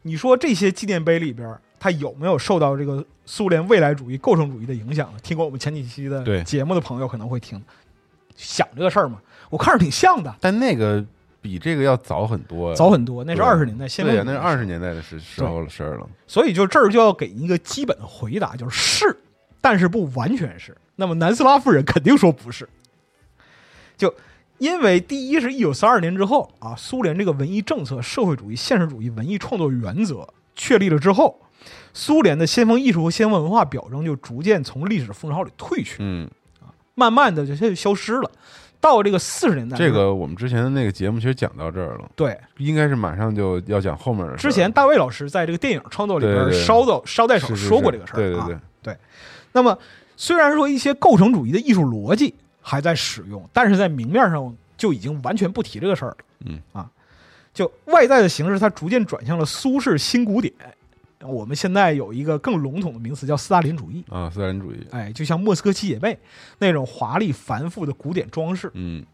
[0.00, 5.18] 你说这些纪念碑里边，它有没有受到这个苏联未来主义、构成主义的影响呢？
[5.22, 7.62] 听过我们前几期的对节目的朋友可能会听，
[8.34, 11.04] 想这个事儿嘛，我看着挺像的，但那个
[11.44, 16.08] 比这个要早很多呀，早很多，那是二十年代，先对呀，锋主义那是二十年代的时时候的事儿了。
[16.26, 19.16] 所以就这儿就要给一个基本的回答，就是是，
[19.60, 20.74] 但是不完全是。
[20.96, 22.66] 那么南斯拉夫人肯定说不是，
[23.98, 24.14] 就
[24.56, 31.38] 因为第一是一九三二年之后啊，苏联这个文艺政策、社会主义、现实主义文艺创作原则确立了之后，
[31.92, 36.26] 苏联的先锋艺术和先锋文化表征就逐渐从历史风潮里退去，嗯，
[36.94, 38.30] 慢慢的就它就消失了。
[38.84, 42.38] 到这个四十年代，这个我们之前的那个节目其实讲到这儿了，对。
[42.58, 48.58] 应该是马上就要讲后面的事之前大卫老师在这个电影创作里边捎到捎带手说过这个事儿，对对对。
[48.82, 48.96] 对，
[49.52, 49.78] 那么，
[50.18, 56.16] 虽然说一些构成主义的艺术逻辑还在使用，但是在明面上就已经完全不提这个事儿了。
[56.44, 56.60] 嗯。
[56.74, 56.86] 啊，
[57.54, 60.52] 就外在的形式，它逐渐转向了苏式新古典。
[61.24, 64.04] 我们现在有一个更笼统的名词叫斯大林主义。
[64.08, 66.18] 啊，斯大林主义，哎，就像莫斯科七姐妹
[66.58, 68.70] 那种华丽繁复的古典装饰。
[68.74, 69.04] 嗯，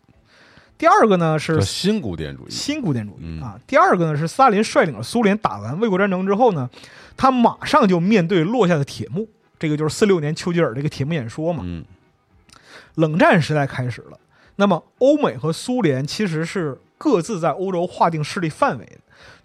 [0.76, 3.60] 第二个呢是新古典主义，新古典主义嗯啊。
[3.66, 6.68] 第二个呢是斯大林率领了苏联打完卫国战争之后呢，
[7.16, 11.62] 他马上就面对落下的铁幕，这个就是四六年丘吉尔这个铁幕演说嘛。
[11.64, 11.84] 嗯
[12.96, 14.18] 冷战时代开始了，
[14.56, 18.98] 那么欧美和苏联其实是各自在欧洲划定势力范围的，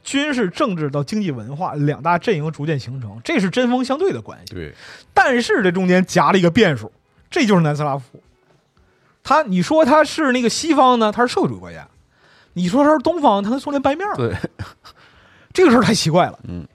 [0.06, 4.54] 军事、政治到经济、文化两大阵营逐渐形成，这是针锋相对的关系。
[4.54, 4.72] 对，
[5.16, 6.92] 但是这中间夹了一个变数，
[7.30, 8.22] 这就是南斯拉夫。
[9.24, 11.88] 他，你说他是那个西方呢，他是社会主义国家；
[12.54, 14.16] 你说他是东方，他跟苏联掰面儿。
[14.16, 14.36] 对，
[15.52, 16.38] 这个事儿太奇怪了。
[16.48, 16.68] 嗯，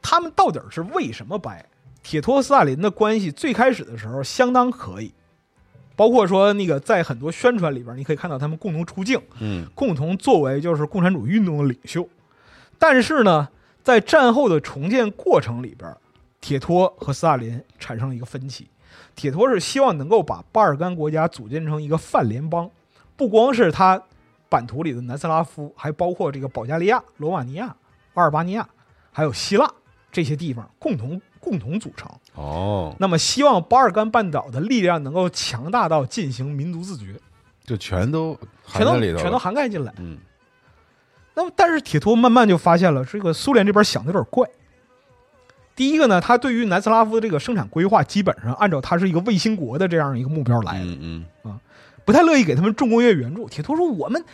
[0.00, 1.62] 他们到底是为什么掰？
[2.02, 5.12] 铁托斯大林的关系最开始的时候相当可以，
[5.94, 12.08] 包括说那个在很多宣传里边，你可以看到他们共同出镜，嗯共同作为就是共产主义运动的领袖。
[12.78, 13.48] 但是呢，
[13.82, 15.94] 在战后的重建过程里边，
[16.40, 18.68] 铁托和斯大林产生了一个分歧。
[19.14, 22.70] 铁托是希望能够把巴尔干国家组建成一个泛联邦，
[23.16, 24.02] 不光是他
[24.48, 27.74] 版图里的南斯拉夫，还包括这个保加利亚、罗马尼亚、
[28.14, 28.68] 阿尔巴尼亚，
[29.10, 29.70] 还有希腊
[30.12, 32.10] 这些地方共同共同组成。
[32.34, 37.18] 哦，那么，希望巴尔干半岛的力量能够强大到进行民族自决，
[37.64, 39.94] 就全都含全都在里头，全都涵盖进来。
[39.96, 40.18] 嗯
[41.36, 44.48] 那么，但是铁托慢慢就发现了，这个苏联这边想的有点怪。
[45.76, 51.60] 第一个呢，他对于南斯拉夫的这个生产规划，基本上按照他是一个卫星国的这样一个目标来的，嗯嗯
[52.06, 53.46] 不太乐意给他们重工业援助。
[53.48, 54.24] 铁托说：“我们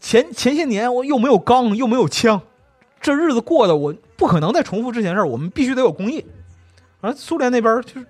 [0.00, 2.40] 前前些年我又没有钢，又没有枪，
[3.00, 6.24] 这日子过得我不可能再重复之前的事儿，我们必须得有工业。”
[7.00, 8.06] 而苏联那边就是，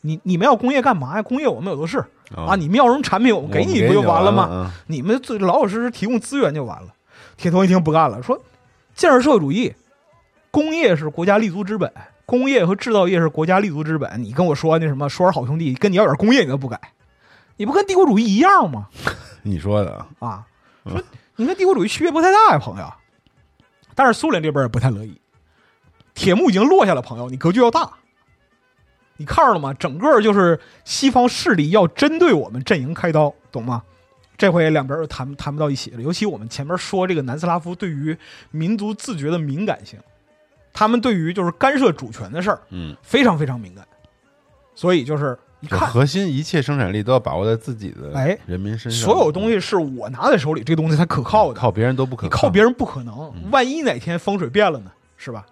[0.00, 1.22] 你你们要工业干嘛呀？
[1.22, 1.98] 工业我们有的是
[2.34, 4.46] 哦啊，你们要什么产品我们给你不就完了吗？
[4.46, 4.74] 吗？
[4.86, 6.94] 你们最老老实实提供资源就完了。
[7.36, 8.40] 铁头一听不干了，说
[8.94, 9.74] 建设社会主义，
[10.50, 11.92] 工业是国家立足之本，
[12.26, 14.22] 工业和制造业是国家立足之本。
[14.22, 16.80] 你跟我说那什么，说点好兄弟，跟你要点工业你都不改，
[17.56, 18.88] 你不跟帝国主义一样吗？
[19.42, 20.46] 你说的啊，啊，
[20.86, 21.02] 说
[21.36, 22.92] 你跟帝国主义区别不太大呀，朋友。
[23.94, 25.20] 但是苏联这边也不太乐意，
[26.14, 27.90] 铁幕已经落下了，朋友，你格局要大。
[29.18, 29.74] 你看着了吗？
[29.74, 33.82] 整个就是西方势力要针对我们阵营开刀，懂吗？
[34.36, 36.02] 这回两边又谈谈不到一起了。
[36.02, 38.16] 尤其我们前面说这个南斯拉夫对于
[38.50, 39.98] 民族自觉的敏感性，
[40.72, 43.86] 他们对于就是干涉主权的事儿嗯，非常非常敏感，
[44.74, 51.60] 所以就是一看核心一切生产力都要把握在自己的哎人民身上，所有东西是我拿在手里，这东西才可靠的。
[51.60, 54.90] 靠别人都不可靠靠别人不可能，嗯万一哪天风水变了呢？
[55.16, 55.46] 是吧？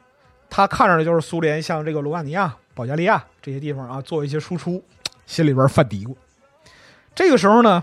[0.49, 4.83] 他看着的就是苏联像这个罗马尼亚、保加利亚这些地方啊，做一些输出，
[5.25, 6.12] 心里边犯嘀咕。
[7.14, 7.81] 这个时候呢，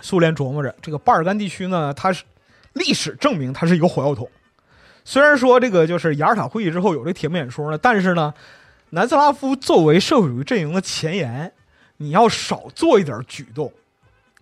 [0.00, 2.24] 苏联琢磨着，这个巴尔干地区呢，它是
[2.72, 4.28] 历史证明它是一个火药桶。
[5.04, 8.32] 虽然说这个就是雅尔塔会议之后有这铁幕演说呢，但是呢，
[8.90, 11.52] 南斯拉夫作为社会主义阵营的前沿，
[11.96, 13.72] 你要少做一点举动，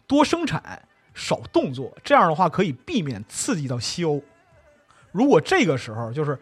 [0.07, 0.83] 多生产，
[1.14, 4.23] 少动作，这样的话可以避免刺激到西欧。
[5.12, 6.38] 如果这个时候就是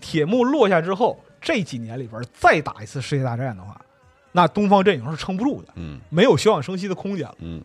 [0.00, 3.80] 铁幕落下之后，这几年里边再打一次世界大战的话，
[4.32, 7.34] 那东方阵营是撑不住的，嗯没有休养生息的空间了。
[7.38, 7.62] 嗯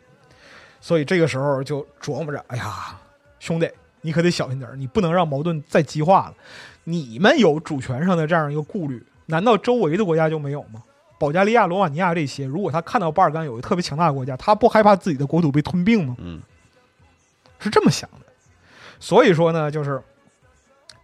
[0.85, 2.95] 所以这个时候就琢磨着，哎呀，
[3.39, 3.67] 兄弟，
[4.01, 6.35] 你可得小心点儿，你不能让矛盾再激化了。
[6.83, 10.83] 你们有主权上的这样一个顾虑，难道周围的国家就没有吗？
[11.17, 16.15] 保加利亚、罗马尼亚这些，如果他看到巴尔干有一个特别强大的国家，他不害怕自己的国土被吞并吗？
[16.19, 16.39] 嗯
[17.57, 18.27] 是这么想的。
[18.99, 19.99] 所以说呢，就是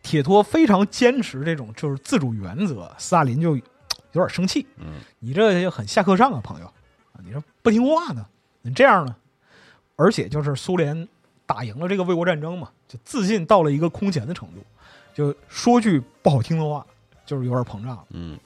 [0.04, 3.63] 铁托非常坚持这种就是自主原则，斯大林就有
[4.12, 4.67] 点生气。
[4.78, 8.24] 嗯，你这很下课上啊，朋友啊，你这不听话呢，
[8.62, 9.15] 你这样呢？
[10.02, 11.08] 而且就是苏联
[11.46, 14.64] 打赢了这个卫国战争嘛，就自信到了一个空前的程度，
[15.14, 16.86] 就说句不好听的话，
[17.26, 18.06] 就是有点膨胀了。
[18.12, 18.40] 嗯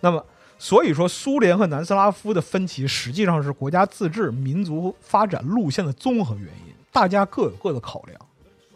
[0.00, 0.24] 那么，
[0.58, 8.20] 所以说苏联和南斯拉夫的分歧实际上是国家自治、民族发展路线的综合原因，大家各有各的考量，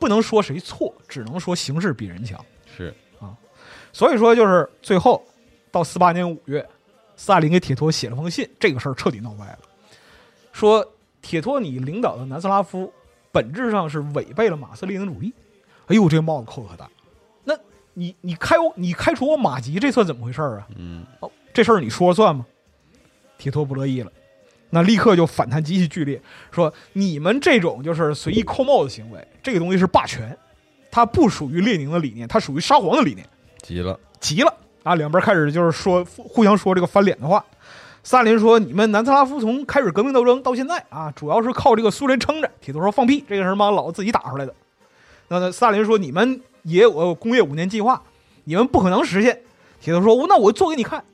[0.00, 2.44] 不能说谁错，只能说形势比人强。
[2.76, 3.36] 是啊
[3.92, 5.22] 所以说，就是最后
[5.70, 6.66] 到四八年五月，
[7.16, 9.58] 斯大林给铁托写了封信，这个事儿彻底闹歪了，
[10.52, 10.84] 说
[11.22, 12.92] 铁托你领导的南斯拉夫
[13.30, 15.32] 本质上是违背了马克思列宁主义。
[15.86, 16.90] 哎呦，这个帽子扣的可大。
[17.44, 17.54] 那
[17.94, 20.66] 你你开我你开除我马吉，这算怎么回事儿啊？
[20.76, 21.06] 嗯，
[21.54, 22.44] 这事儿你说了算吗？
[23.38, 24.12] 铁托不乐意了，
[24.70, 30.36] 那立刻就反弹极其剧烈，说你们这种就是随意扣帽子行为，这个东西是霸权，
[30.90, 33.26] 它不属于列宁的理念，它属于沙皇的理念。
[33.62, 34.94] 急了，急了啊！
[34.94, 37.44] 两边开始就是说互相说这个翻脸的话。
[38.04, 44.54] 萨林说：“你们南斯拉夫从开始革命斗争到现在啊，主要是靠这个苏联撑着。”铁头说：“放屁，这个是妈老子自己打出来的。”
[45.28, 48.02] 那萨林说：“你们也有工业五年计划，
[48.44, 49.40] 你们不可能实现。”
[49.80, 51.04] 铁头说：“那我做给你看。”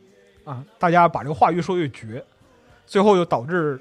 [0.44, 2.24] 啊，大家把这个话越说越绝，
[2.86, 3.78] 最后就导致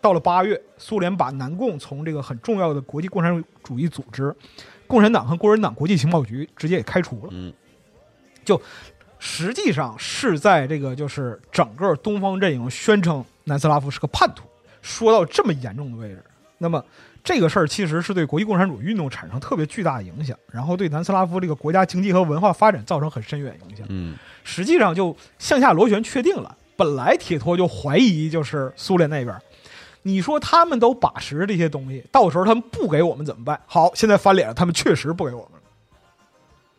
[0.00, 4.34] 到了八月，苏联把南共从这个很重要的国际共产主义组织——
[4.88, 7.28] 共产党和共产党国际情报局直接给开除了。
[7.32, 7.52] 嗯，
[8.46, 8.58] 就
[9.24, 14.44] 实际上是在这个就是整个东方阵营宣称南斯拉夫是个叛徒，
[14.82, 16.22] 说到这么严重的位置，
[16.58, 16.84] 那么
[17.24, 23.86] 这个事儿其实是对国际共产主义运动产生特别巨大的影响，然后对南斯拉夫这个国家经济和文化发展造成很深远影响。
[23.88, 26.54] 嗯，实际上就向下螺旋确定了。
[26.76, 29.34] 本来铁托就怀疑就是苏联那边，
[30.02, 33.58] 你说他们都把持这些东西，到时候他们不给我们怎么办？
[33.64, 35.53] 好，现在翻脸了，他们确实不给我们了，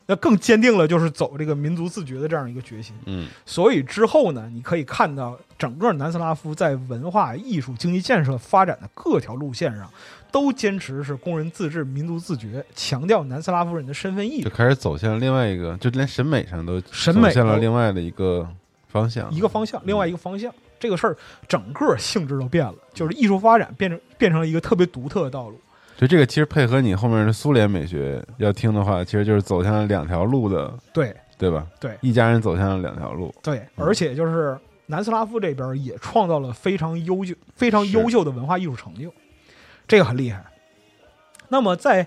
[0.07, 2.95] 那更坚定了就是走这个民族自觉的这样一个决心。
[3.05, 9.89] 嗯，所以之后呢，你可以看到整个南斯拉夫在文化艺术、经济建设发展的各条路线上，
[10.31, 14.43] 都坚持是工人自治、民族自觉，强调南斯拉夫人的身份意识。
[14.43, 18.47] 就开始走向另外一个，就连审美上都审美走向了另外的一个
[18.87, 25.59] 方向，一个方向，另外一个方向，这个事儿整个性质都变了，就是艺术发展变成变成了一个特别独特的道路。
[25.97, 31.65] 就这个其实配合你后面的苏联美学要听的话，其实就是走向了两条路的，对对吧？
[31.79, 39.13] 对一家人走向了两条路，对，而且就是南斯拉夫这边也创造了非常优秀、非常优秀的文化艺术成就，
[39.87, 40.43] 这个很厉害。
[41.47, 42.05] 那么在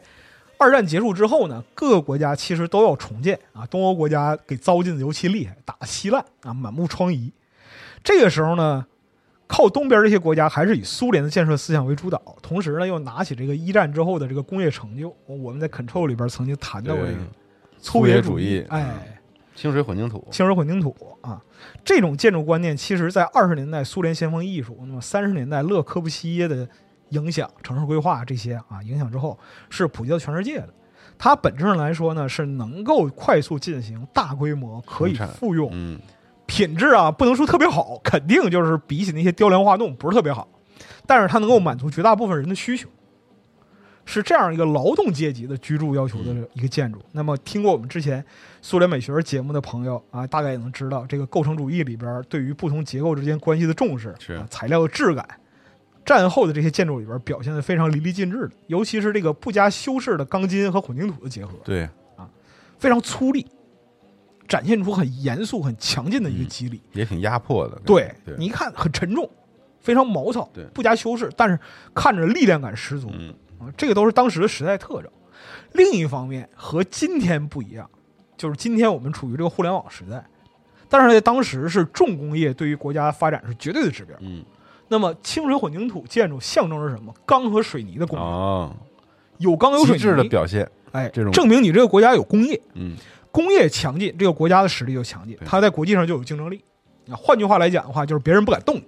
[0.59, 7.31] 二战结束之后呢，各个国家其实都要重建啊，东欧国家给糟践的尤其厉害，打得稀烂啊，满目疮痍。
[8.05, 8.85] 这个时候呢，
[9.49, 15.13] 靠东边这些国家还是以苏联的建设思想为主导，同时呢又拿起这个一战之后的这个工业成就。
[15.27, 17.19] 我们在 Control 里边曾经谈到过这个，
[17.81, 19.19] 粗野野主义哎，
[19.55, 21.43] 清水混凝土，清水混凝土啊，
[21.83, 26.69] 这种建筑观念，其实在二十年代苏联先锋艺术，那么三十年代勒科布西耶的
[27.09, 29.39] 影响、城市规划这些啊影响之后，
[29.71, 30.69] 是普及到全世界的。
[31.17, 35.99] 它本质上来说呢，是能够快速进行大规模、可以复用，嗯，
[36.49, 40.49] 品质啊不能说特别好，肯定就是比起那些雕梁画栋不是特别好，
[41.07, 42.89] 但是它能够满足绝大部分人的需求，
[44.07, 46.99] 是这样一个劳动阶级的居住要求的一个建筑。
[47.13, 48.25] 那么，听过我们之前
[48.63, 55.29] 苏联美学节目的朋友啊，大概也能知道，这个构成主义里边对于不同结构之间关系的重视，是啊材料的质感。
[56.07, 61.83] 战后的这些建筑里边表现的非常淋漓尽致的，尤其是这个不加修饰的钢筋和混凝土的结合，对
[62.17, 62.27] 啊，
[62.79, 63.45] 非常粗粝，
[64.49, 66.81] 展现出很严肃、很强劲的一个肌理。
[66.93, 69.29] 也挺压迫的，对对，你一看很沉重，
[69.79, 71.59] 非常毛糙，不加修饰，但是
[71.95, 75.11] 看着力量感十足嗯，啊，这个都是当时的时代特征。
[75.73, 77.89] 另一方面，和今天不一样，
[78.37, 80.25] 就是今天我们处于这个互联网时代，
[80.89, 84.17] 但是在当时是重工业对于国家发展是绝对的指标。
[84.21, 84.43] 嗯，
[84.89, 87.15] 那么清水混凝土建筑象征着什么？
[87.27, 88.75] 钢和水泥的工业，哦，
[89.37, 92.97] 有钢有水泥的，表现，哎，这种证明你这个国家有工业，嗯，
[93.39, 96.61] 工业强劲，这个国家的实力就强劲，它在国际上就有竞争力。
[97.09, 98.83] 啊，换句话来讲的话，就是别人不敢动你。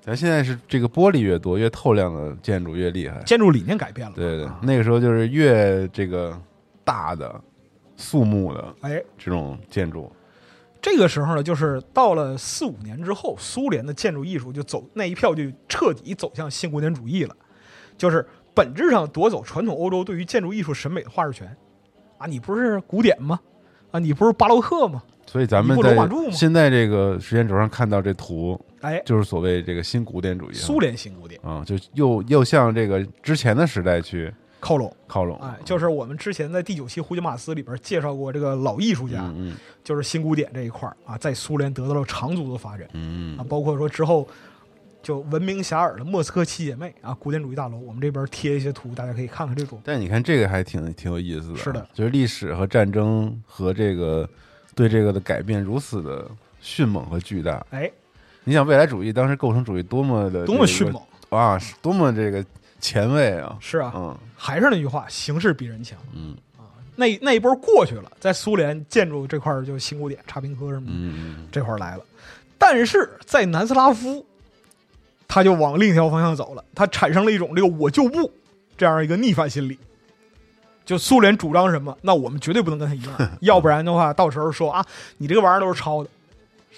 [0.00, 4.12] 咱现在是这个玻璃越多，越透亮的建筑越厉害，建筑理念改变了。
[4.14, 6.40] 对对，啊那个时候就是越这个
[6.84, 7.34] 大的、
[7.96, 10.08] 肃穆的哎，这种建筑，
[10.80, 17.34] 这个时候呢，就是到了四五年之后，苏联的建筑艺术就走那一票就彻底走向新古典主义了，
[17.98, 21.56] 就是本质上夺走传统欧洲对于建筑艺术审美的话事权。
[22.18, 23.40] 啊，你不是古典吗？
[23.96, 25.02] 啊，你不是巴洛克吗？
[25.26, 25.96] 所以咱们在
[26.30, 34.94] 现在这个时间轴上看到这图，哎，就是所谓这个新古典主义啊，苏联新古典啊，就又又向这个之前的时代去靠拢。
[35.08, 42.86] 靠拢，哎，就是我们之前在第九期胡金马斯里边介绍过这个老艺术家，嗯嗯就是新古典这一块儿啊，在苏联得到了长足的发展。
[42.92, 44.26] 嗯啊，包括说之后
[45.06, 49.80] 就闻名遐迩的莫斯科七姐妹啊，古典主义大楼，我们这边贴一些图，大家可以看看这种。
[49.84, 54.28] 但你看这个还挺挺有意思的啊，是的就是历史和战争和这个
[54.74, 56.28] 对这个的改变如此的
[56.60, 57.64] 迅猛和巨大。
[57.70, 57.88] 哎，
[58.42, 61.00] 你想未来主义当时构成主义多么的这个多么迅猛！
[61.28, 62.44] 啊，是多么这个
[62.80, 63.56] 前卫啊！
[63.60, 65.96] 是啊，嗯还是那句话，形势比人强。
[66.14, 66.36] 嗯
[66.96, 72.04] 那那一波过去了，在苏联建筑这块儿就新古典、查宾科什么的、嗯这块儿来了，
[72.58, 74.26] 但是在南斯拉夫，
[75.28, 78.32] 他就往另一条方向走了，他产生了一种这个我就不
[78.76, 79.78] 这样一个逆反心理。
[80.84, 84.86] 就苏联主张什么，那我们绝对不能跟他一样， 要不然的话，到时候说啊，
[85.18, 86.10] 你这个玩意儿都是抄的，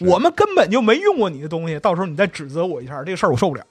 [0.00, 3.62] 我们根本就没用过你的东西，到时候你再指责我一下，这个事儿我受不了。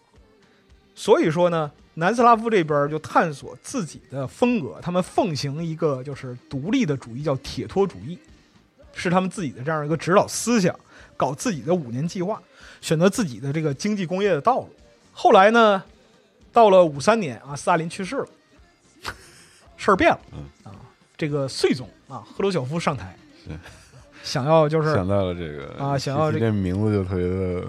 [0.93, 8.19] 所以说呢，南斯拉夫这边就探索自己的风格，他们奉行一个就是独立的主义，叫铁托主义，
[8.93, 10.79] 是他们自己的这样一个指导思想，
[11.15, 12.39] 搞自己的五年计划，
[12.81, 14.69] 选择自己的这个经济工业的道路。
[15.13, 15.83] 后来呢，
[16.53, 18.27] 到了五三年啊，斯大林去世了，
[19.75, 20.19] 事儿变了，
[20.63, 20.71] 啊，
[21.17, 23.17] 这个穗总啊，赫鲁晓夫上台，
[24.23, 27.67] 想要就是 想到了这个啊想要这个名字就特别的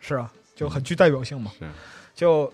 [0.00, 1.50] 是啊，就很具代表性嘛。
[1.58, 1.66] 是
[2.14, 2.52] 就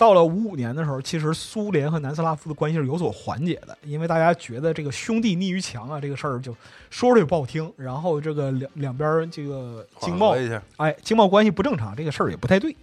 [0.00, 6.56] 到了五五年的时候，其实苏联和南斯拉夫的关系是有所缓解的，因为大家觉得这个兄弟逆于强啊，这个事儿就
[6.88, 10.34] 说着也不好听，然后这个两两边儿这个经贸，
[10.78, 12.74] 哎，经贸关系不正常，这个事儿也不太对。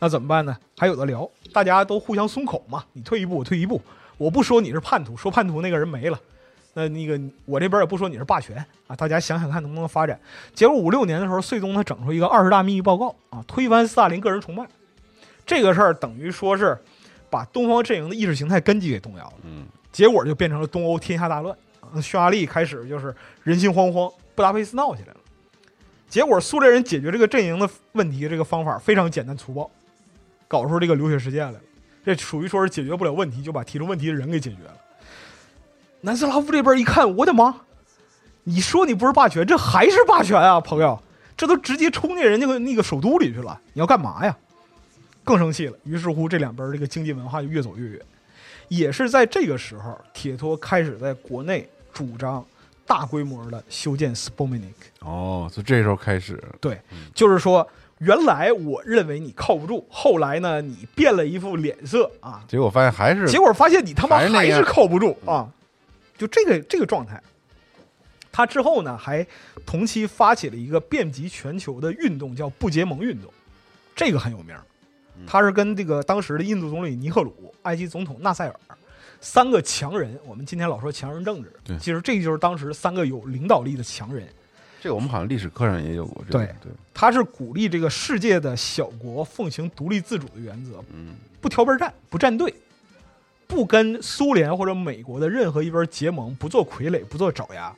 [0.00, 0.56] 那怎么办呢？
[0.76, 2.82] 还有的聊，大家都互相松口嘛。
[2.94, 3.80] 你退一步，我退一步。
[4.18, 6.18] 我不说你是叛徒，说叛徒那个人没了。
[6.74, 8.56] 那那个我这边也不说你是霸权
[8.88, 8.96] 啊。
[8.96, 10.18] 大家想想看能不能发展。
[10.52, 14.66] 结果五六年的时候，穗东他整出一个二十大秘密报告啊，推翻斯大林个人崇拜。
[15.50, 16.78] 这个事儿等于说是
[17.28, 19.32] 把东方阵营的意识形态根基给动摇了。
[19.42, 22.00] 嗯，结果就变成了东欧天下大乱啊！
[22.00, 25.16] 匈牙利开始就是人心惶惶，布达佩斯闹起来了。
[26.08, 29.68] 结果苏联人解决这个阵营的问题，这个方法非常简单粗暴，
[30.46, 31.60] 搞出这个流血事件来了。
[32.04, 34.76] 这属于说是解决不了问题，就把提出问题的人给解决了。
[36.02, 37.62] 南斯拉夫这边一看，我的妈！
[38.44, 41.02] 你说你不是霸权，这还是霸权啊，朋友！
[41.36, 44.36] 这都直接冲进人家个那个首都里去了，你要干嘛呀？
[45.30, 45.78] 更生气了。
[45.84, 48.00] 于是乎，这两边这个经济文化就越走越远。
[48.66, 52.44] 也是在这个时候，铁托开始在国内主张
[52.84, 54.74] 大规模的修建 Spomenik。
[54.98, 56.80] 哦，就这时候开始，对，
[57.14, 57.64] 就是说，
[57.98, 65.48] 原来我认为你靠不住，后来呢，你变了一副脸色啊，结果发现还是结果发现你他妈还还是靠不住啊，
[66.18, 67.22] 就这个这个状态。
[68.32, 69.24] 他之后呢，还
[69.64, 73.32] 同期发起了一个遍及全球的运动，叫不结盟运动，
[73.94, 74.62] 这个很有名儿。
[75.26, 78.54] 他是跟这个当时的印度总理尼赫鲁、埃及总统纳赛尔
[79.20, 84.26] 三个强人，我们今天老说强人政治对，其实这就是当时三个有领导力的强人。
[84.80, 92.54] 这个我们好像历史课上也有过这个，对对，他是鼓励这个世界的小国奉行独立自主的原则，嗯，不挑边站，不站队，
[93.46, 97.76] 不跟苏联或者美国的任何一边结盟，不做傀儡，不做爪牙。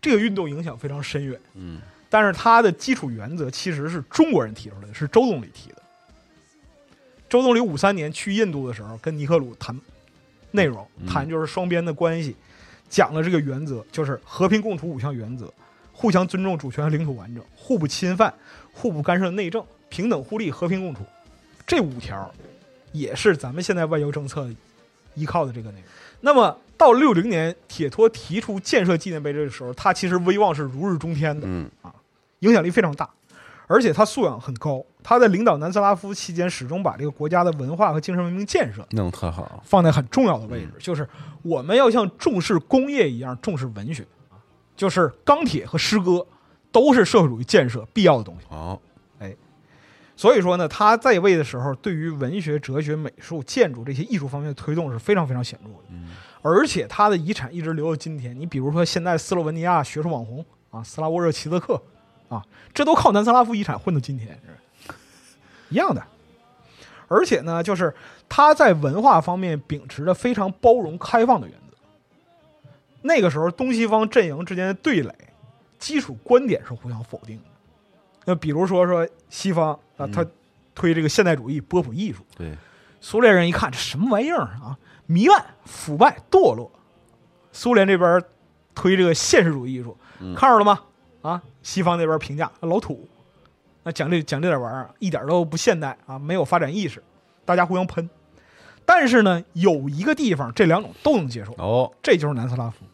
[0.00, 1.40] 这个运动影响非常深远。
[1.54, 5.82] 嗯，但是它的基础原则其实是中国人提出来的，是周总理提的。
[7.34, 9.76] 周总理五三年去印度的时候，跟尼赫鲁谈
[10.52, 12.36] 内容，嗯谈就是双边的关系，
[12.88, 15.52] 讲了这个原则，就是和平共处五项原则：
[15.92, 18.32] 互相尊重主权和领土完整，互不侵犯，
[18.72, 21.00] 互不干涉内政，平等互利，和平共处。
[21.66, 22.32] 这五条
[22.92, 24.48] 也是咱们现在外交政策
[25.16, 25.88] 依靠的这个内容。
[26.20, 31.48] 那么到六零年，铁托提出建设纪念碑这个时候，他其实威望是如日中天的。
[31.50, 31.68] 嗯，
[32.38, 33.10] 影响力非常大，
[33.66, 34.84] 而且他素养很高。
[35.04, 41.06] 他在领导南斯拉夫期间，始终把这个国家的文化和精神文明建设弄得特好，放在很重要的位置，就是
[41.42, 44.04] 我们要像重视工业一样重视文学，
[44.74, 46.26] 就是钢铁和诗歌
[46.72, 48.46] 都是社会主义建设必要的东西。
[48.48, 48.80] 好，
[50.16, 55.84] 所以说呢，他在位的时候，对于文学、哲学、美术、建筑这些艺术方面的推动是非常非常显著的。
[55.90, 56.10] 嗯
[56.46, 58.38] 而且他的遗产一直留到今天。
[58.38, 61.82] 你比如说，现在斯洛文尼亚学术网红啊，斯拉沃热奇泽克
[62.28, 62.44] 啊，
[62.74, 64.54] 这都靠南斯拉夫遗产混到今天，是
[65.68, 66.02] 一样的。
[67.08, 67.94] 而且呢，就是
[68.28, 71.76] 他在文化方面秉持着非常包容开放的原则。
[73.02, 75.14] 那个时候，东西方阵营之间的对垒，
[75.78, 77.44] 基础观点是互相否定的。
[78.24, 80.24] 那比如说说西方啊，他
[80.74, 82.56] 推这个现代主义、波普艺术，对，
[83.02, 86.72] 苏联人一看这什么玩意儿啊，糜烂、腐败、堕落。
[87.52, 88.20] 苏联这边
[88.74, 89.96] 推这个现实主义艺术，
[90.34, 90.80] 看着了吗？
[91.20, 93.06] 啊，西方那边评价老土，
[93.84, 97.02] 那讲这讲这点玩意儿一点都不现代啊，没有发展意识，
[97.44, 98.08] 大家互相喷。
[98.86, 102.84] 但是呢，有一个地方这两种都能接受，哦，这就是南斯拉夫，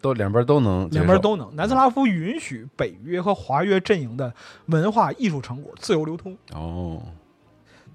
[0.00, 1.54] 都两边都能，两边都能。
[1.56, 4.32] 南斯拉夫允许北约和华约阵营的
[4.66, 7.02] 文化艺术成果自由流通，哦，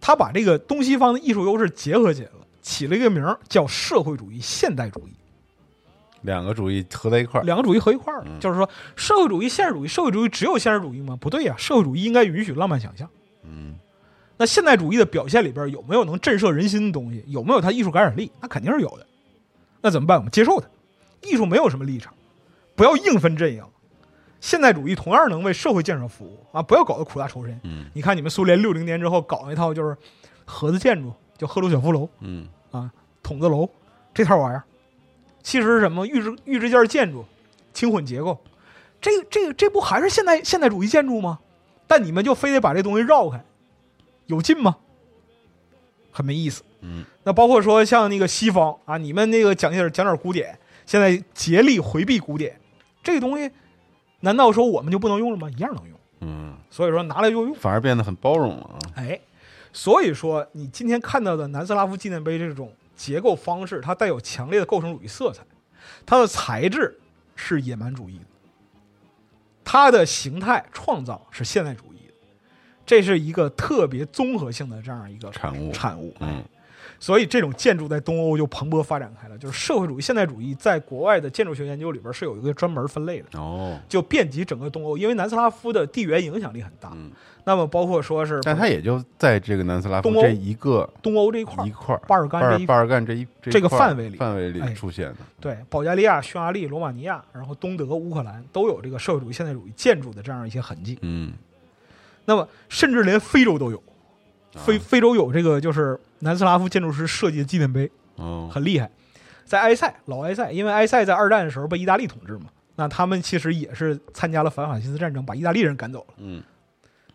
[0.01, 5.13] 他把这个东西方的艺术优势结合起来了，起了一个名儿叫社会主义现代主义。
[6.21, 11.17] 两个主义合在一块儿，两个主义合一块儿，嗯就是说社会主义、现实主义，社会主义只有现实主义吗？
[11.19, 13.09] 不对呀、社会主义应该允许浪漫想象。
[13.43, 13.75] 嗯，
[14.37, 17.23] 那现代主义的表现里边有没有能震慑人心的东西？
[17.27, 18.31] 有没有它艺术感染力？
[18.41, 19.05] 那肯定是有的。
[19.81, 20.17] 那怎么办？
[20.17, 20.67] 我们接受它。
[21.21, 22.13] 艺术没有什么立场，
[22.75, 23.63] 不要硬分阵营。
[24.41, 26.61] 现代主义同样能为社会建设服务啊！
[26.61, 27.59] 不要搞得苦大仇深。
[27.63, 29.97] 嗯你看你们苏联六零年之后搞那套就是
[30.45, 32.47] 盒子建筑，叫赫鲁晓夫楼、嗯，
[33.21, 33.69] 筒子楼
[34.13, 34.63] 这套玩意儿，
[35.41, 37.25] 其实是什么预制预制件建筑、
[37.73, 38.37] 轻混结构，
[39.01, 41.39] 这个这个这不还是现代现代主义建筑吗？
[41.87, 43.43] 但你们就非得把这东西绕开，
[44.27, 44.77] 有劲吗？
[46.11, 46.63] 很没意思。
[46.81, 52.59] 嗯，那包括说像那个西方啊，你们那个讲点讲点古典，现在竭力回避古典，
[53.03, 53.51] 这个东西，
[54.21, 55.49] 难道说我们就不能用了吗？
[55.49, 55.99] 一样能用。
[56.21, 57.55] 嗯，所以说拿来就用。
[57.55, 58.79] 反而变得很包容了啊。
[58.95, 59.19] 哎，
[59.73, 65.41] 所以说你今天看到的南斯拉夫纪念碑这种结构方式，它带有强烈的构成主义色彩，
[66.05, 66.99] 它的材质
[67.33, 68.25] 是野蛮主义的，
[69.63, 72.13] 它的形态创造是现代主义的，
[72.85, 76.13] 这是一个特别综合性的这样一个产物产物。
[76.19, 76.43] 哎嗯
[77.01, 86.91] 所以这种建筑在东欧就蓬勃发展开了，就是社会主义、现代主义在国外的建筑学研究里边是有一个专门分类的，哦，就遍及整个东欧，因为南斯拉夫的地缘影响力很大。
[86.93, 87.09] 嗯
[87.49, 95.15] 那么包括说是但它也就在这个南斯拉夫这一个东欧这一块儿一，块巴尔干这一巴尔干这一这这个范围里范围里哎出现的。
[95.39, 100.99] 对，保加利亚、匈牙利、罗马尼亚，然后东德、乌克兰都有这个社会主义、现代主义建筑的这样一些痕迹。
[101.01, 101.33] 嗯，
[102.25, 103.81] 那么，甚至连非洲都有，
[104.53, 108.87] 非啊非洲有这个就是南斯拉夫建筑师设计的纪念碑，哦，很厉害。
[109.43, 112.45] 在埃塞，老埃塞，因为埃塞在二战的时候被意大利统治嘛，
[112.75, 116.13] 那他们其实也是参加了反法西斯战争，把意大利人赶走了。
[116.17, 116.43] 嗯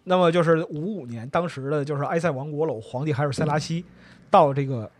[0.05, 3.85] 那么就是五五年，当时的就是埃塞王国老皇帝海尔塞拉西
[4.31, 4.91] 到这个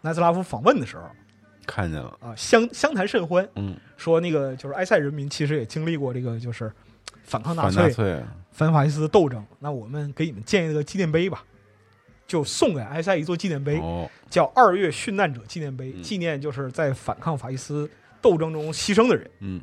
[0.00, 1.02] 南斯拉夫访问的时候
[1.66, 6.70] 看见了，啊，相相谈甚欢，嗯，说那个就是埃塞人民其实也经历过这个就是
[7.24, 11.42] 反抗纳粹、反法西斯的斗争，那我们给你们建一个纪念碑吧，
[12.26, 16.02] 就送给埃塞一座纪念碑，哦，叫二月殉难者纪念碑，嗯。
[16.02, 17.90] 纪念就是在反抗法西斯
[18.20, 19.28] 斗争中牺牲的人。
[19.40, 19.60] 嗯，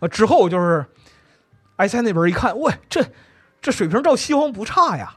[0.00, 0.84] 啊，之后就是
[1.76, 3.00] 埃塞那边一看，喂，这
[3.62, 5.14] 这水平照西方不差呀，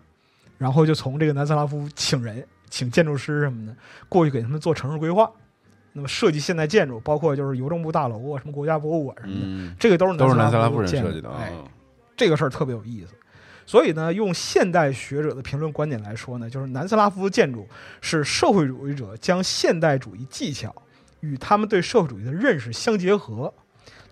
[0.60, 3.76] 然后就从这个南斯拉夫请人，请建筑师什么的
[4.08, 5.28] 过去给他们做城市规划，
[5.92, 11.52] 那么设计现代建筑，包括就是邮政部大楼啊，什么国家博物馆什么的，嗯，这个都是都是南斯拉夫夫人设计的啊哎，，
[12.16, 13.16] 这个事儿特别有意思。
[13.66, 17.68] 所以呢，用现代学者的评论观点来说呢，就是南斯拉夫建筑
[18.00, 20.72] 是社会主义者将现代主义技巧
[21.22, 23.52] 与他们对社会主义的认识相结合，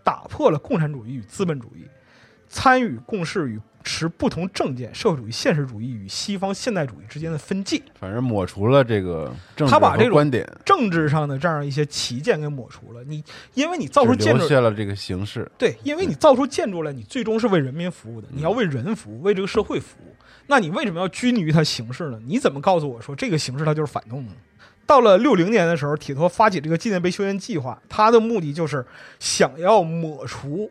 [0.04, 1.86] 打破了共产主义与资本主义、
[2.50, 13.04] 参与共事与持不同政见、社会主义现实主义与西方现代主义之间的分界，反正抹除了这个政治他把这种和观点，政治上的这样一些旗舰给抹除了。
[13.04, 13.24] 你
[13.54, 20.16] 因为你造出只建筑了这个形式，对，因为你造出建筑来，你最终是为人民服务的，你要为人服务，为这个社会服务。
[20.48, 22.20] 那你为什么要拘泥于它形式呢？
[22.26, 24.32] 你怎么告诉我说这个形式它就是反动呢？
[24.86, 28.86] 到了六零年的时候，铁托发起这个纪念碑修建计划，它的目的就是
[29.20, 30.70] 想要抹除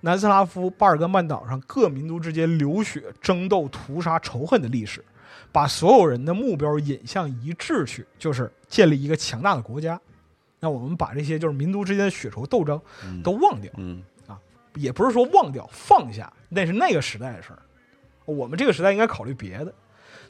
[0.00, 5.04] 南斯拉夫巴尔干半岛上各民族之间流血、争斗、屠杀、仇恨的历史，
[5.50, 10.00] 把所有人的目标引向一致去，就是建立一个强大的国家。
[10.60, 13.70] 那我们把这些就是民族之间的血仇斗争嗯都忘掉。
[13.76, 14.02] 嗯
[14.74, 17.58] 也不是说忘掉、放下，那是那个时代的事儿。
[18.26, 19.74] 我们这个时代应该考虑别的。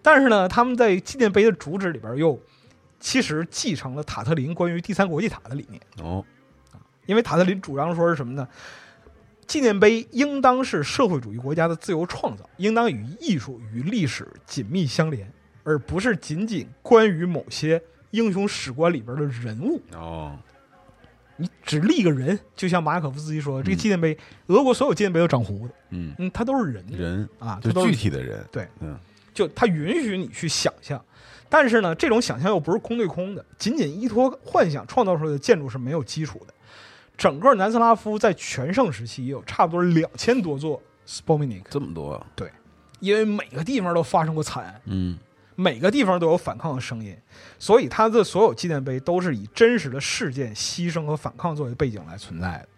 [0.01, 2.41] 但是呢，他们在纪念碑的主旨里边又
[2.99, 6.25] 其实继承了塔特林关于第三国际塔的理念，哦，
[7.05, 8.49] 因为塔特林主张说是什么呢？
[9.49, 15.29] 纪念碑应当是社会主义国家的自由创造，应当与艺术与历史紧密相连，
[15.65, 19.81] 而不是仅仅关于某些英雄史观里边的人物。
[19.95, 20.39] 哦，
[21.39, 23.79] 你只立个人，就像马雅可夫斯基说的，这个嗯。
[23.79, 24.17] 纪念碑，
[24.49, 26.85] 俄国所有纪念碑都长胡子，嗯，嗯，他都是人。
[26.91, 28.99] 人啊，就他具体的人，对，嗯。
[29.33, 31.03] 就他允许你去想象，
[31.49, 36.53] 但是呢，这种想象又不是空对空的，仅仅依托幻想创造出来的建筑是没有基础的。
[37.19, 42.51] 整个南斯拉夫在全盛时期也有差不多两千多座 Spomenik，这么多，对
[43.01, 45.19] 因为每个地方都发生过惨案，嗯
[45.57, 47.17] 每个地方都有反抗的声音，
[47.59, 52.69] 所以他的所有纪念碑都是以真实的事件、牺牲和反抗作为背景来存在的。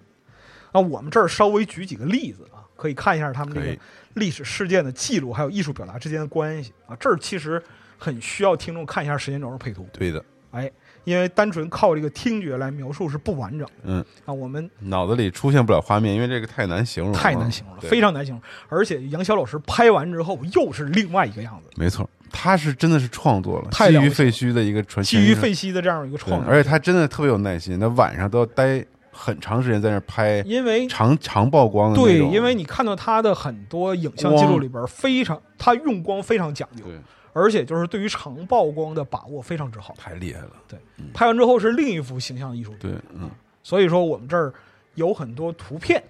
[0.72, 3.76] 那我们这儿稍微举几个例子啊，可以看一下他们这个
[4.14, 6.96] 历史事件的记录，还有艺术表达之间的关系啊。
[6.98, 7.62] 这儿其实
[7.98, 10.70] 很需要听众看一下时间轴的配图，对的，哎，
[11.10, 14.32] 因为单纯靠这个听觉来描述是不完整的嗯，啊。
[14.32, 18.42] 我们脑子里出现不了画面，因为这个太难形容，太难形容了，非常难形容。
[18.68, 28.84] 而且杨潇老师拍完之后又是另外一个样子，没错，他是真的是创作了，太于废墟的一个传，基于废墟的这样一个，创作，而且他真的特别有耐心，那晚上都要待
[29.20, 36.94] 很长时间在那儿拍因为长长曝光的对，因为你看到他的很多影像记录里边，非常他用光非常讲究，对
[37.32, 39.94] 而且就是对于长曝光的把握非常之好。
[39.98, 40.78] 太厉害了，对
[41.12, 43.30] 拍完之后是另一幅形象艺术品，对，嗯，
[43.62, 44.52] 所以说我们这儿
[44.94, 46.02] 有很多图片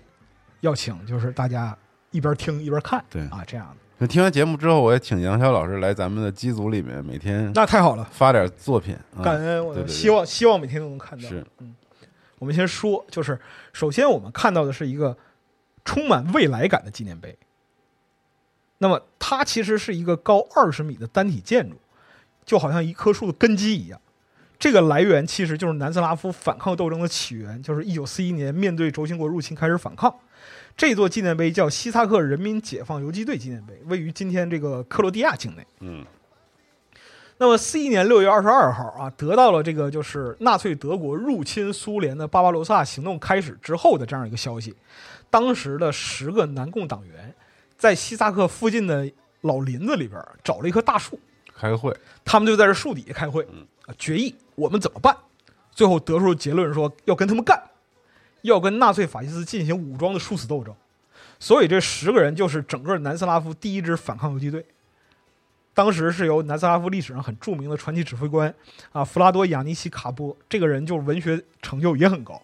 [0.60, 1.76] 要请，就是大家
[2.12, 11.74] 一边听一边看，对啊，这样的，那听完节目之后，我也请杨潇老师来咱们的机组里面，每天那太好了，发点作品，啊感恩我希望希望每天都能看到，是嗯，
[12.40, 13.38] 我们先说，就是
[13.70, 15.16] 首先我们看到的是一个
[15.84, 17.36] 充满未来感的纪念碑。
[18.78, 21.76] 那么它其实是一个高二十米的单体建筑，
[22.46, 24.00] 就好像一棵树的根基一样。
[24.58, 30.14] 这个来源其实就是南斯拉夫反抗斗争的起源，就是一九四一年面对轴心国入侵开始反抗。
[30.76, 35.66] 这座纪念碑叫西萨克人民解放游击队纪念碑，位于今天这个克罗地亚境内。
[35.80, 36.04] 嗯
[37.40, 44.76] 那么四一年六月二十二号啊，得到了这个就是纳粹德国入侵苏联的巴巴罗萨行动开始之后的这样一个消息。
[45.30, 47.34] 当时的十个南共党员
[47.78, 49.10] 在西萨克附近的
[49.40, 51.18] 老林子里边找了一棵大树，
[51.56, 53.46] 开会，他们就在这树底下开会，
[53.96, 55.16] 决议我们怎么办。
[55.72, 57.58] 最后得出结论说要跟他们干，
[58.42, 60.74] 要跟纳粹法西斯进行武装的殊死斗争。
[61.38, 64.62] 所以这十个人就是整个南斯拉夫第一支反抗游击队。
[65.80, 68.54] 当时是由南斯拉夫历史上很著名的传奇指挥官
[68.92, 72.38] 啊弗拉多·亚尼西卡波，这个人就是文学成就也很高。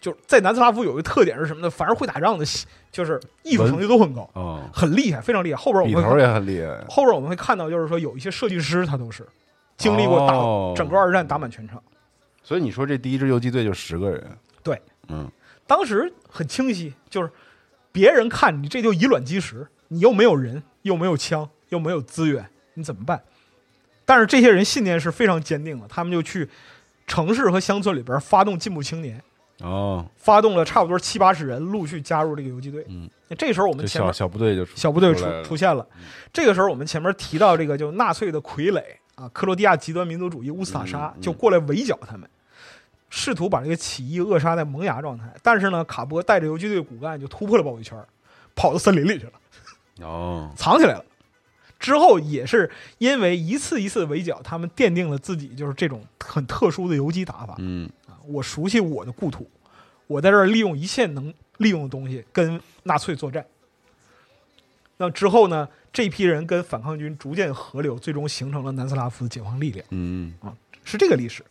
[0.00, 1.68] 就是在南斯拉夫有一个特点是什么呢？
[1.68, 2.46] 凡是会打仗的，
[2.90, 5.60] 就是艺术成就都很高，哦，很厉害，非常厉害。
[5.60, 9.28] 后边我们会头也很厉害，后边我们会看到，就是说有一些设计师他都是
[9.76, 11.82] 经历过打、哦整个二战打满全场。
[12.42, 14.26] 所以你说这第一支游击队就十个人，
[14.62, 15.30] 对，嗯，
[15.66, 17.30] 当时很清晰，就是
[17.92, 23.22] 别人看你这就以卵击石，你又没有人，又没有枪，又没有资源，你怎么办？
[24.04, 26.48] 但是这些人信念是非常坚定的，他们就去
[27.06, 29.22] 城市和乡村里边发动进步青年，
[29.60, 32.84] 哦，发动了差不多七八十人陆续加入这个游击队。
[32.88, 35.86] 嗯，那这时候我们小前面小部队就出小部队出出现了。
[36.32, 38.82] 这个时候，我们前面提到这个，就纳粹的傀儡
[39.14, 42.28] 啊，克罗地亚极端民族主义乌斯塔沙嗯嗯就过来围剿他们，
[43.10, 45.32] 试图把这个起义扼杀在萌芽状态。
[45.40, 47.96] 但是呢，卡波带着游击队骨干就突破了包围圈，
[48.56, 49.32] 跑到森林里去了，
[50.04, 51.04] 哦，藏起来了。
[51.80, 57.56] 之后也是因为一次一次围剿，他们奠定了自己就是这种很特殊的游击打法。
[57.58, 59.50] 嗯啊，我熟悉我的故土，
[60.06, 63.44] 我在这儿利用一切能利用的东西跟纳粹作战。
[64.98, 70.52] 那之后呢，这批人跟反抗军逐渐合流，最终形成了南斯拉夫的解放力量，嗯啊
[70.84, 71.42] 是这个历史。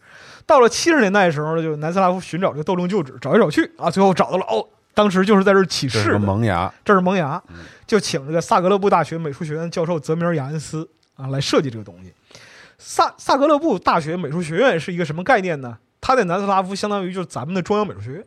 [0.46, 4.68] 到了七十年代的时候呢，就南斯拉夫寻找这个斗争旧址，找来找去啊，最后找到了哦，
[5.00, 7.42] 当时就是在这儿起这是个事的，萌芽，这是萌芽，
[7.88, 10.86] 就请这个萨格勒布大学美术学院教授泽米尔·雅恩斯
[11.16, 12.14] 啊来设计这个东西。
[12.78, 15.78] 萨萨格勒布大学美术学院是一个什么概念呢？
[16.02, 18.26] 它在南斯拉夫相当于就是咱们的中央美术学院，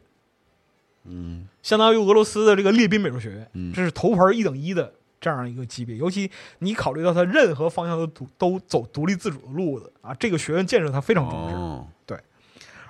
[1.04, 1.46] 嗯。
[1.62, 3.70] 相当于俄罗斯的这个列宾美术学院，嗯。
[3.74, 5.96] 这是头牌一等一的这样一个级别。
[5.96, 11.54] 尤其你考虑到它任何方向都独都走独立自主的路子啊，这个学院建设它非常重视。
[11.54, 11.86] 哦，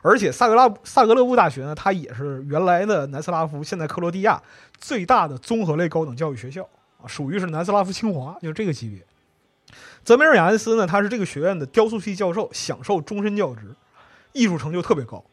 [0.02, 4.42] 而且萨格拉萨格勒布大学呢，它也是原来的南斯拉夫现在克罗地亚
[4.78, 6.68] 最大的综合类高等教育学校
[7.00, 9.00] 啊，属于是南斯拉夫清华，就这个级别。
[10.04, 13.74] 泽梅尔雅恩斯呢，他是这个学院的雕塑系教授，享受终身教职，
[14.32, 15.24] 艺术成就特别高。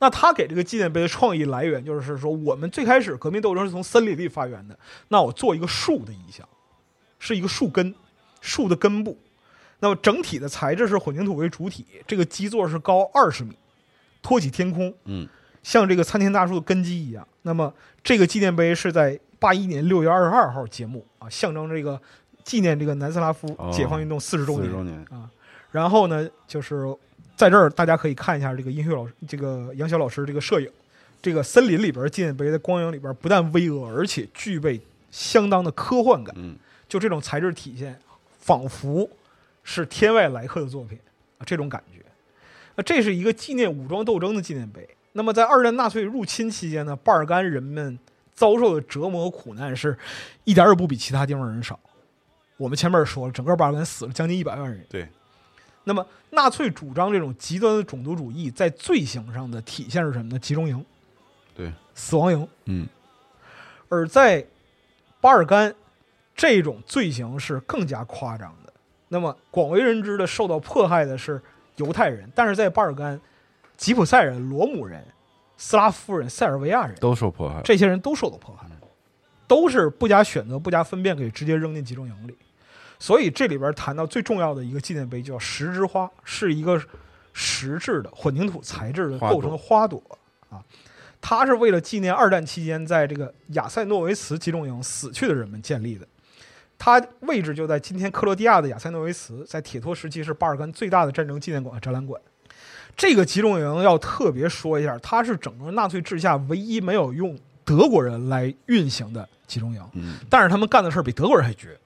[0.00, 4.78] 那他给这个纪念碑的创意来源，就是说我们最开始革命斗争是从森林里发源的，
[5.08, 6.48] 那我做一个树的意象，
[7.18, 7.94] 是一个树根，
[8.40, 9.18] 树的根部。
[9.80, 13.56] 那么整体的材质是混凝土为主体，这个基座是高二十米，
[14.22, 15.28] 托起天空，嗯
[15.62, 17.26] 像这个参天大树的根基一样。
[17.42, 22.00] 那么这个纪念碑是在八一年六月二十二号揭幕啊，象征这个
[22.44, 25.06] 纪念这个南斯拉夫解放运动四十周年。
[25.10, 25.28] 啊。
[25.70, 26.84] 然后呢，就是
[27.36, 30.70] 在这儿大家可以看一下这个音乐老师，这个杨晓老师这个摄影，
[31.20, 36.34] 这个森林里边纪念碑的光影里边不但巍峨，而且具备相当的科幻感。
[36.38, 36.56] 嗯
[36.88, 38.00] 就这种材质体现，
[38.38, 39.06] 仿佛
[39.62, 40.98] 是天外来客的作品
[41.36, 42.02] 啊，这种感觉。
[42.78, 44.88] 那这是一个纪念武装斗争的纪念碑。
[45.14, 47.98] 那么在二战纳粹入侵期间呢，巴尔干人们
[48.32, 49.98] 遭受的折磨和苦难是
[50.44, 51.78] 一点儿也不比其他地方人少。
[52.56, 54.86] 我们前面说了，整个巴尔干死了将近一百万人。
[54.88, 55.08] 对，
[55.82, 60.38] 那么纳粹主张这种极端的种族主义，在罪行上的体现是什么呢？
[60.38, 60.84] 集中营、
[61.56, 62.48] 对，死亡营。
[62.66, 62.86] 嗯
[63.88, 64.46] 而在
[65.20, 65.74] 巴尔干，
[66.36, 68.72] 这种罪行是更加夸张的。
[69.08, 71.42] 那么广为人知的受到迫害的是
[71.78, 73.20] 犹太人，但是在巴尔干，
[73.76, 75.04] 吉普赛人、罗姆人、
[75.56, 78.68] 斯拉夫人、塞尔维亚人，都受迫害，这些人都受到迫害，
[79.46, 82.36] 都是不加选择、不加分辨，给直接扔进集中营里。
[82.98, 86.80] 所以这里边谈到最重要的一个纪念碑叫石之花，是一个
[87.32, 90.02] 石质的混凝土材质的构成的花朵
[90.50, 90.62] 啊。
[91.20, 96.06] 它是为了纪念二战期间在这个亚塞诺维茨集中营死去的人们建立的。
[96.78, 102.20] 它位置就在今天克罗地亚的亚塞诺维茨，在铁托时期是巴尔干最大的战争纪念馆和展览馆。
[102.96, 111.78] 这个集中营要特别说一下，它是整个纳粹治下唯一没有用德国人来运行的集中营，嗯但是他们干的事儿比德国人还绝。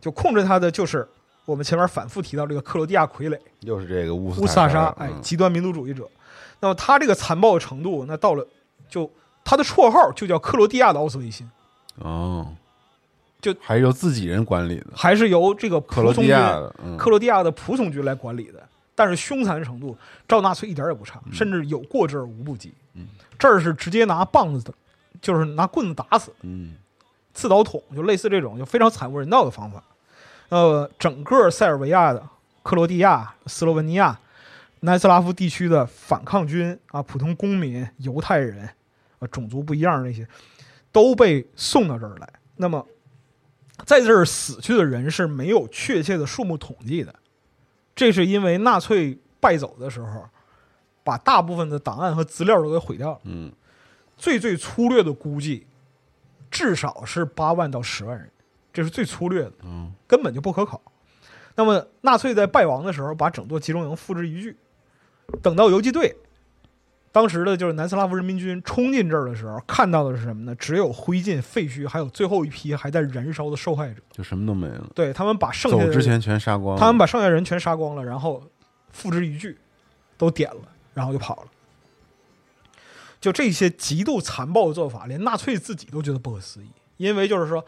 [0.00, 1.06] 就控制它的就是
[1.44, 6.08] 我们前面反复提到这个克罗地亚傀儡又是这个乌斯乌斯塔沙，哎，嗯极端民族主义者。
[6.60, 8.46] 那么他这个残暴的程度，那到了
[8.88, 9.10] 就
[9.44, 11.50] 他的绰号就叫克罗地亚的奥斯维辛，
[11.96, 12.54] 哦，
[13.40, 18.62] 就还是由自己人管理的，还是由这个克罗地亚的，嗯，克罗地亚的仆从军来管理的。
[18.94, 22.74] 但是凶残程度，照纳粹一点儿也不差，甚至有过之而无不及。
[22.94, 23.06] 嗯
[23.38, 24.74] 这儿是直接拿棒子的，
[25.22, 26.74] 就是拿棍子打死，嗯
[27.32, 29.80] 刺刀捅，就类似这种就非常惨无人道的方法。
[30.48, 32.20] 呃，整个塞尔维亚的、
[32.64, 34.18] 克罗地亚、斯洛文尼亚、
[34.80, 38.68] 南斯拉夫地区的反抗军啊、普通公民、犹太人
[39.20, 40.26] 啊、种族不一样的那些，
[40.90, 42.28] 都被送到这儿来。
[42.56, 42.84] 那么，
[43.84, 47.14] 在这儿死去的人是没有确切的数目统计的，
[47.94, 50.28] 这是因为纳粹败走的时候，
[51.02, 53.20] 把大部分的档案和资料都给毁掉了。
[53.24, 53.52] 嗯
[54.16, 55.66] 最最粗略的估计，
[56.50, 58.28] 至少是八万到十万人，
[58.72, 60.82] 这是最粗略的，嗯根本就不可考。
[61.54, 64.56] 那么纳粹在败亡的时候，把整座集中营付之一炬。
[65.42, 66.16] 等到游击队，
[67.10, 70.54] 当时的就是南斯拉夫人民军冲进这儿的时候，看到的是什么呢？
[70.54, 74.02] 只有灰烬、废墟，还有最后一批还在燃烧的受害者。
[74.12, 78.42] 就什么都没了，对他们把剩下的走之前全杀光了，他们把剩下人全杀光了，然后
[78.92, 79.56] 付之一炬，
[80.16, 80.62] 都点了，
[80.94, 81.48] 然后就跑了。
[83.20, 87.64] 就这些极度残暴的做法，连纳粹自己都觉得不可思议，因为就是说，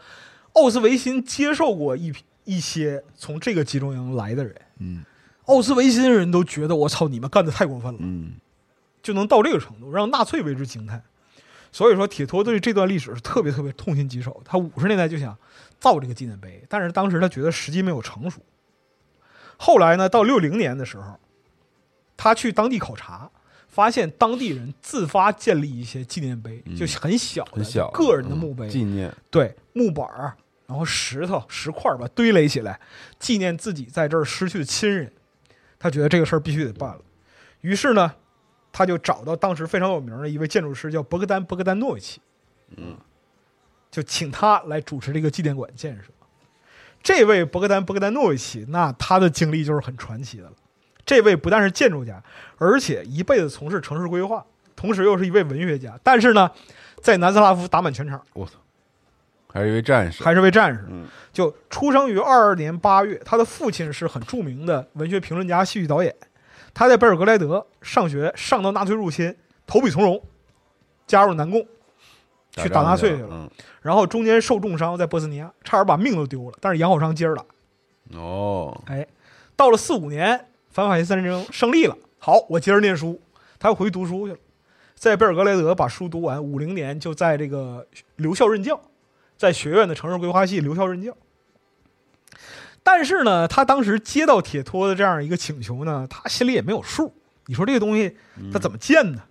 [0.53, 5.03] 奥斯维辛接受过一批一些从这个集中营来的人，嗯
[5.47, 8.35] 奥斯维辛人都觉得我操，你们干的太过分了，嗯
[9.01, 11.03] 就能到这个程度，让纳粹为之惊叹。
[11.71, 14.41] 所以说，铁托对这段历史是特别特别痛心疾首。
[14.43, 15.37] 他五十年代就想
[15.79, 18.41] 造这个纪念碑，但是当时他觉得时机没有成熟。
[19.57, 21.17] 后来呢，到六零年的时候，
[22.17, 23.31] 他去当地考察，
[23.69, 30.35] 发现当地人自发建立一些纪念碑，嗯就很小的很小个人的墓碑，嗯纪念，对木板儿，
[30.67, 32.79] 然后石头石块儿把它堆垒起来，
[33.17, 35.13] 纪念自己在这儿失去的亲人。
[35.79, 36.99] 他觉得这个事儿必须得办了，
[37.61, 38.13] 于是呢，
[38.71, 42.21] 他就找到当时非常有名的一位建筑师，叫博格丹·博格丹诺维奇，
[42.77, 42.97] 嗯，
[43.89, 46.03] 就请他来主持这个纪念馆建设。
[47.03, 50.53] 这位博格丹·博格丹诺维奇，那他的经历就是很传奇的了。
[51.05, 52.23] 这位不但是建筑家，
[52.57, 54.45] 而且一辈子从事城市规划，
[54.75, 55.99] 同时又是一位文学家。
[56.03, 56.49] 但是呢，
[57.01, 58.23] 在南斯拉夫打满全场。
[58.33, 58.53] 我操，
[59.51, 60.85] 还是一位战士，还是位战士。
[60.89, 66.13] 嗯就出生于二二年八月，他的父亲是很著名的文学评论家、戏剧导演。
[66.73, 69.35] 他在贝尔格莱德上学，上到纳粹入侵，
[69.67, 70.21] 投笔从戎，
[71.05, 71.65] 加入南共，
[72.51, 73.29] 去打纳粹去了。
[73.31, 73.49] 嗯
[73.81, 77.43] 然后中间受重伤，在波斯尼亚差点把命都丢了，但是养好伤接着打。
[78.15, 79.07] 哦，哎，
[79.55, 83.19] 到了四五年，反法西斯战争胜利了，好，我接着念书，
[83.57, 84.39] 他又回去读书去了，
[84.93, 88.79] 在贝尔格莱德把书读完，五零年就在这个留校任教，
[89.35, 91.17] 在学院的城市规划系留校任教。
[92.83, 97.13] 但是呢，他当时接到铁托的这样一个请求呢，他心里也没有数。
[97.45, 98.15] 你说这个东西
[98.51, 99.23] 他怎么建呢？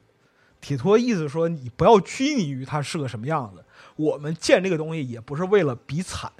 [0.60, 3.64] 铁托意思说，你不要拘泥于它是个什么样子，
[3.96, 6.30] 我们建这个东西也不是为了比惨，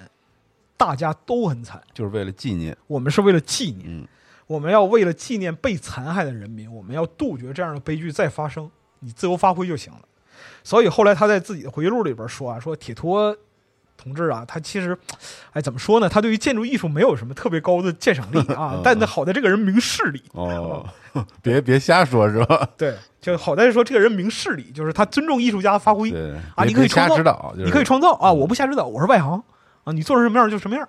[0.77, 1.81] 大家都很惨。
[1.91, 4.07] 就是为了纪念，我们是为了纪念，嗯
[4.45, 8.69] 我们要为了纪念被残害的人民，我们要杜绝这样的悲剧再发生。
[8.99, 10.01] 你自由发挥就行了。
[10.63, 13.35] 所以后来他在自己的回忆录里边说啊，说铁托
[14.01, 14.97] 同志啊，他其实，
[15.53, 16.09] 哎，怎么说呢？
[16.09, 20.23] 他对于建筑艺术没有什么特别高的鉴赏力啊 嗯，但他好在这个人明事理。
[20.33, 20.85] 哦，
[21.41, 22.67] 别别瞎说，是吧？
[22.77, 26.11] 对，就好在说这个人明事理，就是他尊重艺术家发挥。
[26.55, 29.43] 啊你可以创造指导，你可以创造啊，我不瞎指导，我是外行
[29.83, 30.87] 啊，你做成什么样就什么样。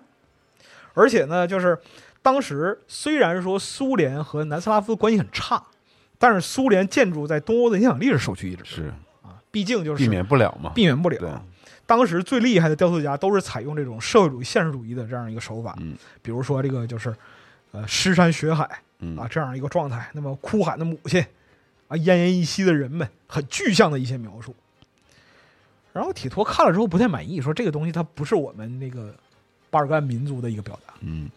[0.94, 1.78] 而且呢，就是
[2.22, 5.62] 当时虽然说苏联和南斯拉夫关系很差，
[6.18, 11.42] 但是苏联建筑在东欧的影响力是首屈一指的是啊，毕竟就是避免不了嘛，避免不，了。
[11.92, 17.14] 当时最厉害的雕塑家都是采用这种社会主义现实主义的这样一个手法，嗯比如说这个就是
[17.70, 18.66] 呃尸山血海
[19.00, 21.20] 嗯啊这样一个状态，那么哭喊的母亲
[21.88, 24.54] 啊奄奄一息的人们，很具象的一些描述。
[25.92, 29.14] 然后铁托看了之后不太满意，说这个东西它不是我们那个
[29.68, 30.94] 巴尔干民族的一个表达。
[31.00, 31.28] 嗯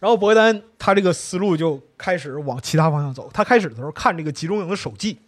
[0.00, 3.30] 然后博格丹他这个思路就开始往其他方向走。
[3.34, 5.18] 他开始的时候看这个集中营的手记，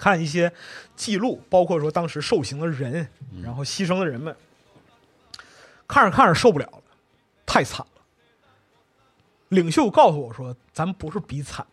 [0.00, 0.50] 看一些
[0.96, 3.06] 记录，包括说当时受刑的人，
[3.42, 4.34] 然后牺牲的人们，
[5.86, 6.82] 看着看着受不了了，
[7.44, 8.02] 太惨了。
[9.48, 11.66] 领袖告诉我说：“咱不是比惨，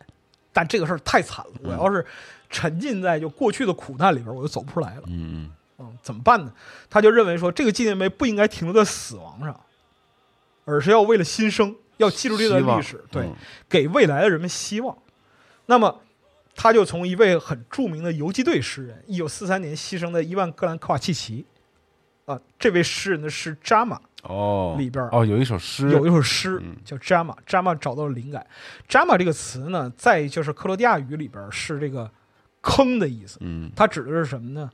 [0.51, 1.53] 但这个事儿太惨了。
[1.63, 2.05] 我要是
[2.49, 5.03] 沉浸在就过去的苦难里边，我就走不出来了。
[5.05, 6.51] 嗯嗯，怎么办呢？
[6.89, 9.57] 他就认为说，这个纪念碑不应该停留在死亡上，
[10.65, 13.36] 而是要为了新生，要记住这段历史，对，嗯
[13.69, 14.97] 给未来的人们希望。
[15.67, 16.01] 那么，
[16.58, 21.45] 他就从一位很著名的游击队诗人，一九四三年牺牲的伊万·格兰科瓦契奇，
[22.26, 28.45] 啊，这位诗人的诗《扎马》，哦里边儿哦，有一首诗，有一首诗嗯叫 “Jama”，“Jama” 找到了灵感。
[28.89, 32.12] “Jama” 这个词呢，在就是克罗地亚语里边是这个
[32.62, 34.70] 坑的意思，嗯它指的是什么呢？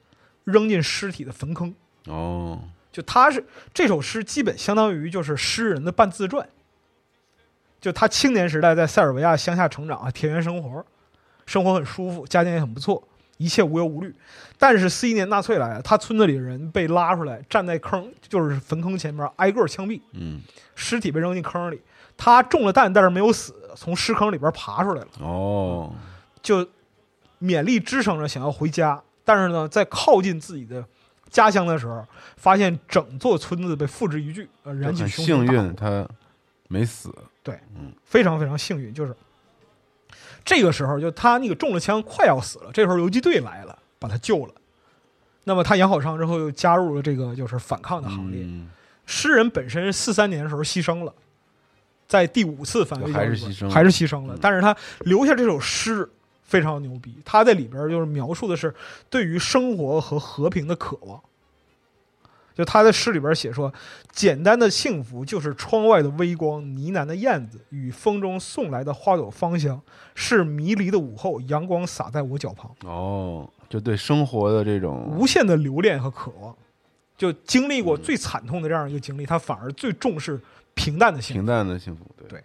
[0.46, 1.76] 扔进尸体的坟坑。
[2.06, 2.60] 哦
[2.92, 6.48] 就他是这首诗，基本相当于就是诗人的半自传。
[7.82, 10.86] 就他青年时代在塞尔维亚乡下成长啊，田园生活，
[11.46, 13.02] 生活很舒服，家境也很不错，
[13.38, 14.14] 一切无忧无虑。
[14.58, 20.42] 但是四一年纳粹来了，他村子里的人被拉出来，站在坑，就是坟坑前面，挨个枪毙，嗯
[20.76, 21.82] 尸体被扔进坑里。
[22.16, 25.94] 他中了弹，但是没有死，从尸坑里边爬出来了，哦
[26.42, 26.66] 就
[27.42, 29.02] 勉力支撑着想要回家。
[29.26, 30.86] 但是呢，在靠近自己的
[31.30, 32.06] 家乡的时候，
[32.38, 36.08] 发现整座村子被付之一炬，呃，燃起很熊熊幸运，他
[36.68, 37.60] 没死，对
[38.04, 39.16] 非常非常幸运，就是
[40.46, 42.72] 这个时候，就他那个中了枪，快要死了。
[42.74, 44.54] 这时候游击队来了，把他救了。
[45.46, 48.42] 那么他养好伤之后，又加入了这个就是反抗的行列。
[48.44, 48.70] 嗯
[49.06, 51.14] 诗人本身四三年的时候牺牲了，
[52.08, 54.40] 在第五次反围剿里边还是牺牲了还是牺牲了嗯。
[54.42, 56.10] 但是他留下这首诗
[56.42, 58.74] 非常牛逼，他在里边就是描述的是
[59.10, 61.22] 对于生活和和平的渴望。
[62.56, 63.74] 就他在诗里边写说，
[64.12, 69.82] 简单的幸福就是窗外的微光、呢喃的燕子与风中送来的花朵芳香，
[70.14, 72.70] 是迷离的午后，阳光洒在我脚旁。
[72.86, 76.56] 哦，就对生活的这种无限的留恋和渴望。
[77.16, 80.40] 就经历过最惨痛的这样一个经历，他反而最重视
[80.74, 81.46] 平淡的幸福平。
[81.46, 82.44] 淡的幸福，对对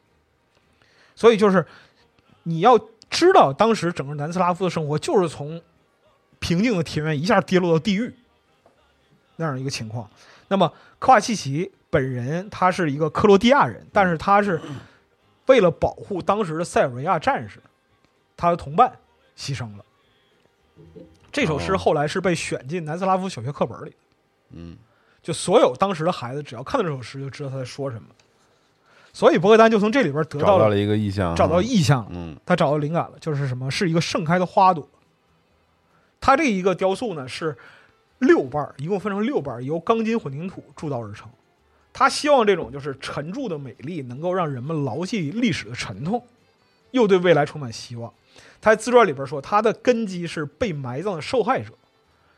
[1.15, 1.65] 所以就是
[2.45, 2.79] 你要
[3.11, 5.61] 知道，当时整个南斯拉夫的生活就是从
[6.39, 8.15] 平静的田园一下跌落到地狱
[9.39, 10.09] 那样一个情况。
[10.49, 14.61] 那么科瓦契奇本人他是一个克罗地亚人，但是他是
[15.47, 17.61] 为了保护当时的塞尔维亚战士，
[18.37, 18.93] 他的同伴
[19.37, 19.85] 牺牲了。
[21.33, 23.95] 这首诗哦后来是被选进南斯拉夫小学课本里。
[24.51, 24.77] 嗯
[25.21, 28.09] 就所有当时的孩子，只要看到这首诗，就知道他在说什么。
[29.13, 33.71] 所以博格丹就从这里边得到了到了一个意象，找到意象了，嗯他找到灵感了，就是什么？
[33.71, 34.89] 是一个盛开的花朵。
[36.21, 37.57] 他这一个雕塑呢是
[38.19, 41.29] 六瓣儿，一共分成六瓣儿，由钢筋混凝土铸造而成。
[41.93, 46.25] 他希望这种就是沉住的美丽能够让人们牢记历史的沉痛，
[46.93, 48.13] 又对未来充满希望。
[48.61, 51.73] 他在自传里边说，他的根基是被埋葬的受害者，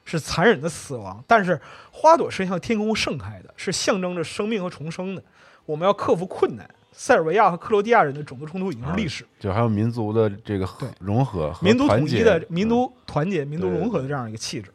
[0.04, 1.22] 是残忍的死亡。
[1.26, 1.60] 但是
[1.90, 5.22] 花朵是向天空盛开的，是象征着生命和重生的。
[5.66, 6.68] 我们要克服困难。
[6.92, 14.72] 塞尔维亚和克罗地亚人的种族冲突已经是历史，就还有民族的这个和融合民族统一的、嗯民族团结、民族融合的这样一个气质。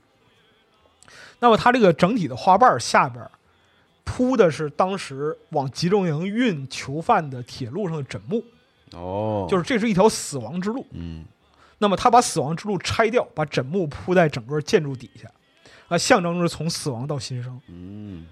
[1.45, 3.23] 那么它这个整体的花瓣下边
[4.03, 8.43] 铺的是当时往集中营运囚犯的铁路上的枕木，
[8.93, 10.83] 哦，就是这是一条死亡之路。
[10.93, 11.23] 嗯
[11.77, 15.29] 那么他把死亡之路拆掉，把枕木铺在整个建筑底下，
[15.87, 17.61] 啊，象征着从死亡到新生。
[17.67, 18.25] 嗯，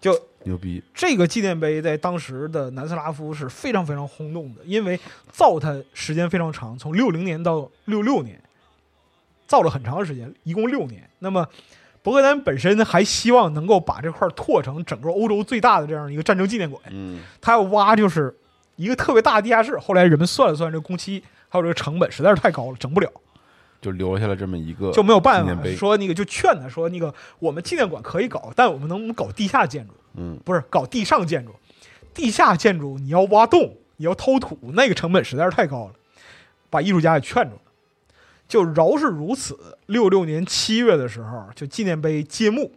[0.00, 5.00] 就牛逼，这个纪念碑在当时的南斯拉夫是非常非常轰动的，因为
[5.32, 8.40] 造它时间非常长，从六零年到六六年，
[9.48, 11.10] 造了很长时间，一共六年。
[11.18, 11.44] 那么
[12.02, 18.36] 伯格丹本身还希望能够把这块拓成整个欧洲最大的这样一个战争纪念馆，嗯他要挖就是
[18.76, 19.78] 一个特别大的地下室。
[19.78, 23.10] 后来人们算了算，这个工期还有这个成本实在是太高了，整不了。
[23.80, 29.94] 就留下了这么一个就没有办法说那个就劝他说那个我们纪念馆可以搞，但我们能不能搞地下建筑？
[30.14, 31.52] 嗯不是搞地上建筑，
[32.14, 35.92] 地下建筑你要挖洞，你要掏土，那个成本实在是太高了，
[36.70, 37.62] 把艺术家也劝住了。
[38.52, 42.70] 就饶是如此，六六年七月的时候，就纪念碑揭幕，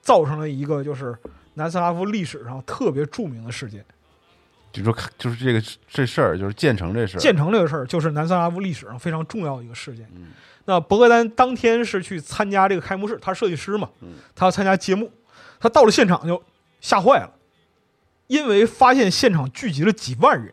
[0.00, 1.16] 造成了一个就是
[1.54, 3.84] 南斯拉夫历史上特别著名的事件。
[4.72, 10.10] 就说就是这个这事儿，就是建成这事儿，建成这个事儿，就是南斯拉夫历史上非常重要的一个事件。
[10.16, 10.32] 嗯
[10.64, 15.08] 那博格丹当天是去参加这个开幕式，他是设计师嘛，嗯他要参加揭幕，
[15.60, 16.42] 他到了现场就
[16.80, 17.32] 吓坏了，
[18.26, 20.52] 因为发现现场聚集了几万人，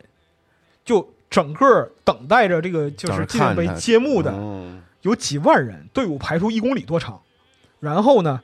[0.85, 7.21] 就整个等待着这个就是纪念碑揭幕的嗯有几万人，队伍排出一公里多长，
[7.79, 8.41] 然后呢，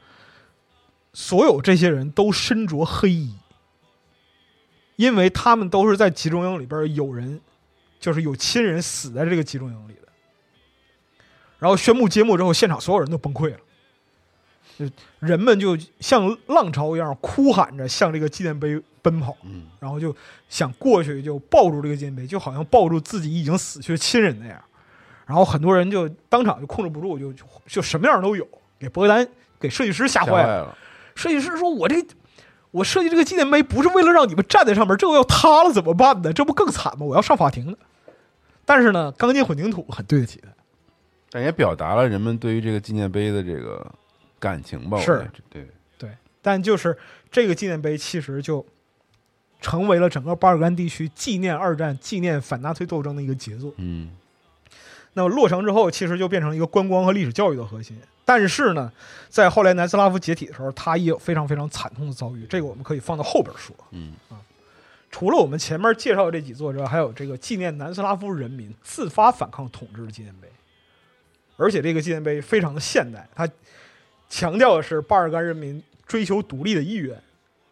[1.13, 3.35] 所有这些人都身着黑衣，
[4.95, 7.41] 因为他们都是在集中营里边有人，
[7.99, 10.07] 就是有亲人死在这个集中营里的。
[11.59, 13.57] 然后宣布揭幕之后，现场所有人都崩溃了，
[14.77, 20.15] 就人们就像浪潮一样哭喊着向这个纪念碑奔跑，嗯然后就
[20.49, 24.59] 想过去就抱住这个纪念碑，就好像抱住自己已经死去的亲人那样。
[25.27, 28.47] 然后很多人就当场就控制不住，就就就什么样都有，
[28.79, 29.27] 给伯格丹
[29.59, 30.63] 给设计师吓吓坏了。
[30.63, 30.77] 了，
[31.13, 32.03] 设计师说：“我这
[32.71, 36.33] 我设计这个纪念碑不是为了让你们站在上面，这个要塌了怎么办呢？
[36.33, 37.05] 这不更惨吗？
[37.05, 37.77] 我要上法庭的。”
[38.65, 40.49] 但是呢，钢筋混凝土很对得起他。
[41.29, 43.85] 但也表达了人们对于这个纪念碑的这个
[44.39, 46.09] 感情吧，我是对，对，
[46.41, 46.97] 但就是
[47.31, 48.65] 这个纪念碑其实就
[49.61, 53.73] 成为了整个巴尔干地区纪念二战、纪念反纳粹斗争的一个杰作。
[53.77, 54.09] 嗯
[55.13, 57.97] 那么落成之后，其实就变成了一个观光和历史教育的核心。
[58.25, 58.91] 但是呢，
[59.29, 63.73] 在后来南斯拉夫解体的时候，它也有非常非常惨痛的遭遇，这个我们可以放到后边说。
[63.91, 64.13] 嗯
[65.09, 70.49] 除了我们前面介绍的这几座之外，还有这个纪念南斯拉夫人民自发反抗统治的纪念碑，
[71.55, 73.49] 而且这个纪念碑非常的现代，它
[74.29, 77.17] 强调的是巴尔干人民追求独立的意愿。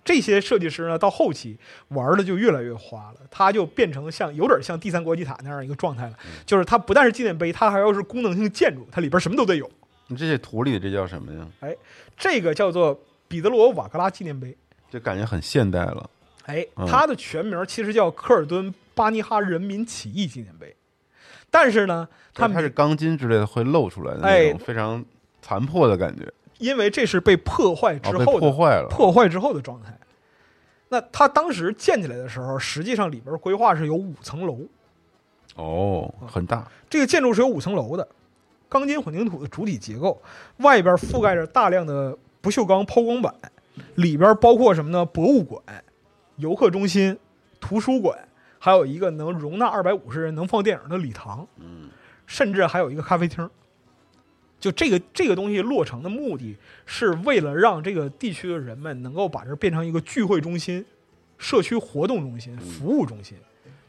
[0.06, 1.58] 这些设计师呢，到后期
[1.90, 9.70] 玩的就越来越花了，它就变成像有点像第三国际塔那样一个状态了，就是它不但是纪念碑，它还要是功能性建筑，它里边什么都得有。
[10.08, 11.48] 你这些图里这叫什么呀？
[11.62, 11.76] 哎
[12.18, 14.56] 这个叫做彼得罗瓦格拉纪念碑。
[14.92, 16.10] 就感觉很现代了。
[16.46, 20.76] 哎，嗯它的全名其实叫科尔敦巴尼哈人民起义纪念碑，
[21.50, 25.04] 但是呢，它它是钢筋之类的会露出来的那哎种非常
[25.42, 28.88] 残破的感觉，因为这是被破坏之后的、破坏了。
[28.90, 29.98] 破坏之后的状态。
[30.90, 34.60] 那它当时建起来的时候，实际上里边规划是有五层楼，
[35.56, 36.70] 哦，很大。
[36.88, 38.08] 这个建筑是有五层楼的，
[38.70, 40.22] 钢筋混凝土的主体结构，
[40.58, 43.34] 外边覆盖着大量的不锈钢抛光板，
[43.96, 45.04] 里边包括什么呢？
[45.04, 45.64] 博物馆、
[46.36, 47.18] 游客中心、
[47.60, 48.16] 图书馆，
[48.60, 51.90] 还有一个能容纳二百五十人、能放电影的礼堂，嗯
[52.28, 53.50] 甚至还有一个咖啡厅。
[54.64, 56.56] 就这个这个东西落成的目的
[56.86, 60.86] 是为了让这个地区的人们能够把这变成一个聚会中心、
[61.38, 63.38] 社区活动中心、服务中心，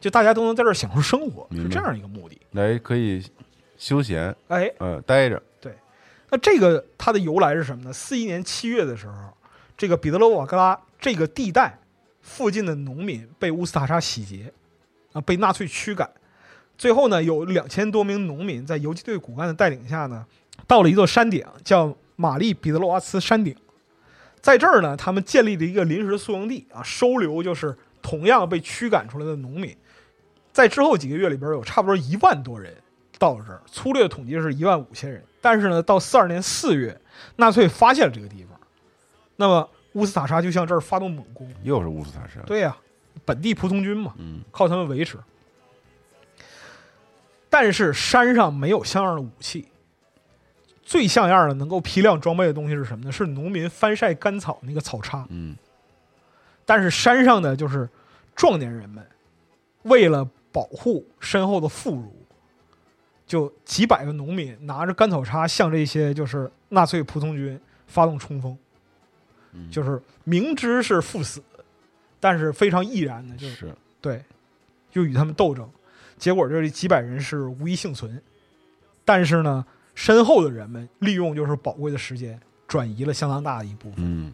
[0.01, 2.37] 就大家都能在这儿享受生活，是这样一个目的。
[2.51, 3.25] 来可以
[3.79, 5.41] 休闲，哎，呃，待着。
[5.61, 5.73] 对
[6.29, 7.93] 那这个它的由来是什么呢？
[7.93, 9.33] 四一年七月的时候，
[9.77, 11.79] 这个彼得罗瓦格拉这个地带
[12.21, 14.53] 附近的农民被乌斯塔沙洗劫，
[15.13, 16.11] 啊，被纳粹驱赶。
[16.77, 20.27] 最后呢，有两千多名农民在游击队骨干的带领下呢，
[20.67, 23.55] 到了一座山顶，叫玛丽彼得罗瓦茨山顶。
[24.41, 29.75] 在这儿呢，他们建立了一个临时宿营地啊，收留就是同样被驱赶出来的农民。
[30.53, 32.75] 在之后几个月里边，有差不多一万多人
[33.19, 35.25] 到了这儿，粗略统计是一万五千人。
[35.41, 37.01] 但是呢，到四二年四月，
[37.37, 38.59] 纳粹发现了这个地方，
[39.37, 41.51] 那么乌斯塔沙就向这儿发动猛攻。
[41.63, 42.41] 又是乌斯塔莎。
[42.47, 42.77] 对呀、
[43.25, 45.19] 本地仆从军嘛，嗯靠他们维持。
[47.49, 49.69] 但是山上没有像样的武器，
[50.85, 53.13] 最像样的能够批量装备的东西是什么呢？
[53.13, 55.27] 是农民翻晒干草那个草叉。
[55.31, 55.57] 嗯。
[56.65, 57.89] 但是山上的就是
[58.35, 59.05] 壮年人们，
[59.83, 62.09] 为了保护身后的妇孺，
[63.27, 68.57] 就几百个农民拿着干草叉向这些就是纳粹仆从军发动冲锋，
[69.53, 71.43] 嗯，就是明知是赴死，
[72.21, 73.75] 但是非常毅然的就是。
[74.01, 74.23] 对，
[74.91, 75.67] 就与他们斗争，
[76.19, 78.23] 结果就这几百人是无一幸存，
[79.03, 79.65] 但是呢，
[79.95, 83.97] 身后的人们利用就是宝贵的时间，转移了相当大的一部分。
[83.99, 84.33] 嗯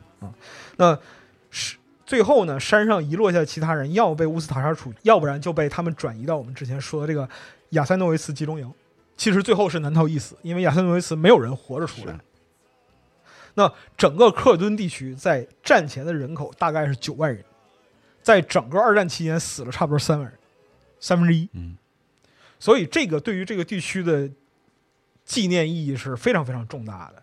[0.77, 0.99] 那
[1.51, 7.29] 是最后呢，山上遗落下的其他人，要么被乌斯塔沙处决，要不然就被他们转移到我们之前说的这个
[7.71, 8.73] 亚塞诺维茨集中营。
[9.17, 12.19] 其实最后是难逃一死，因为亚塞诺维茨没有人活着出来。
[13.55, 17.45] 那整个科尔顿地区在战前的人口大概是九万人，
[18.23, 20.39] 在整个二战期间死了差不多三万人，
[20.99, 21.49] 三分之一。
[21.53, 21.77] 嗯
[22.59, 24.31] 所以这个对于这个地区的
[25.31, 27.23] 纪念意义是非常非常重大的。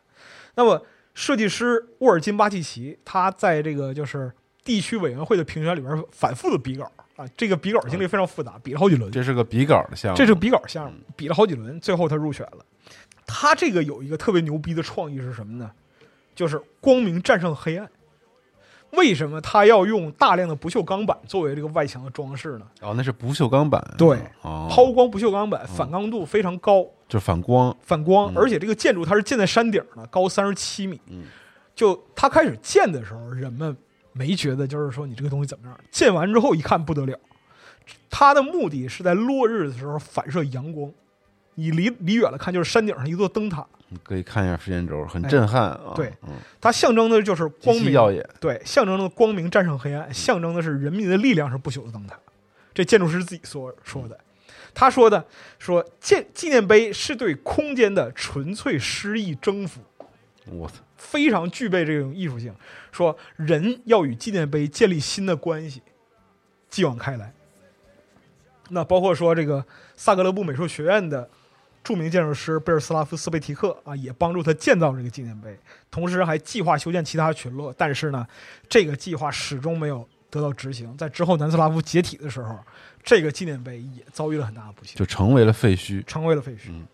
[0.56, 0.82] 那么，
[1.14, 4.32] 设计师沃尔金巴契奇他在这个就是
[4.64, 9.12] 地区委员会的评选里边反复的比稿啊，这个比稿经历非常复杂，比了好几轮。
[9.12, 10.18] 这是个比稿的项目。
[10.18, 12.66] 这是个比稿项目，比了好几轮，最后他入选了。
[13.26, 15.70] 他这个有一个特别牛逼的创意是什么呢？
[16.34, 17.90] 就是光明战胜黑暗。
[18.92, 22.66] 为什么他要用大量的不锈钢板作为这个外墙的装饰呢？
[22.82, 23.86] 哦，那是不锈钢板。
[23.98, 27.76] 对哦，抛光不锈钢板反光度非常高，就反光。
[27.82, 31.00] 反光，嗯而且这个建筑它是建在山顶的，高三十七米。
[31.08, 31.26] 嗯，
[31.76, 33.76] 就它开始建的时候，人们
[34.14, 37.20] 没觉得就是说你这个东西怎么样，建完之后一看不得了，
[38.10, 40.92] 它的目的是在落日的时候反射阳光，
[41.60, 45.94] 你离离远了看就是山顶上一座灯塔，你可以看一下时间轴，很哎震撼啊。
[45.96, 48.24] 对嗯，它象征的就是光明，耀眼。
[48.40, 52.16] 对，象征的光明战胜黑暗，象征的是人民的力量是不朽的灯塔。
[52.76, 54.16] 这建筑师自己说说的，
[54.76, 55.26] 他说的
[55.58, 59.82] 说建纪念碑是对空间的纯粹诗意征服。
[60.46, 62.54] 我操，非常具备这种艺术性，
[62.92, 65.82] 说人要与纪念碑建立新的关系，
[66.70, 67.34] 继往开来。
[68.70, 71.28] 那包括说这个萨格勒布美术学院的
[71.88, 75.58] 著名建筑师贝尔斯拉夫斯贝提克啊，也帮助他建造这个纪念碑，
[75.90, 78.28] 同时还计划修建其他群落，但是呢，
[78.68, 80.98] 这个计划始终没有得到执行。
[80.98, 82.60] 在之后南斯拉夫解体的时候，
[83.02, 84.98] 这个纪念碑也遭遇了很大的不幸。
[84.98, 86.04] 就成为了废墟。
[86.04, 86.72] 成为了废墟。
[86.72, 86.86] 嗯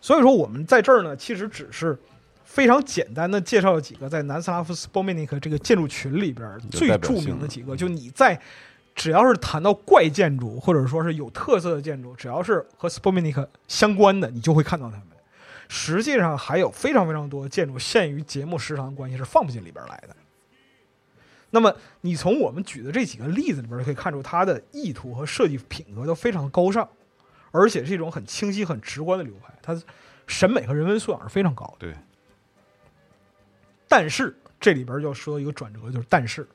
[0.00, 1.96] 所以说，我们在这儿呢，其实只是
[2.44, 8.38] 非常简单的介绍了几个在南斯拉夫斯波面尼克这个建筑群里边最著名的几个，就你在
[8.94, 15.08] 只要是谈到怪建筑或者说是有特色的建筑，只要是和斯波面尼克相关的，你就会看到它们。
[15.68, 20.14] 实际上还有非常非常多建筑，限于节目时长的关系是放不进里边来的。
[21.50, 26.88] 那么你从我们举的这几个例子里边可以看出，它的意图和设计品格都非常高尚，
[27.50, 29.80] 而且是一种很清晰、很直观的流派，它
[30.26, 31.86] 审美和人文素养是非常高的。
[31.86, 31.94] 对，
[33.88, 36.46] 但是这里边就要说到一个转折，就是但是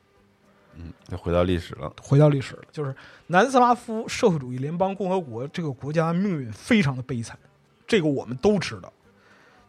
[0.82, 1.92] 嗯，又回到历史了。
[2.02, 2.96] 回到历史了，就是
[3.28, 7.38] 南斯拉夫社会主义联邦共和国这个国家的命运非常的悲惨，
[7.86, 8.92] 这个我们都知道，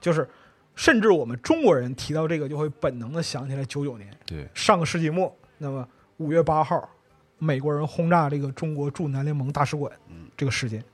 [0.01, 0.29] 就是
[0.77, 5.87] 甚至我们中国人提到这个就会本能的想起来九九年对，上个世纪末，那么
[6.19, 6.89] 五月八号，
[7.39, 9.93] 美国人轰炸这个中国驻南联盟大使馆
[10.37, 10.85] 这个事件，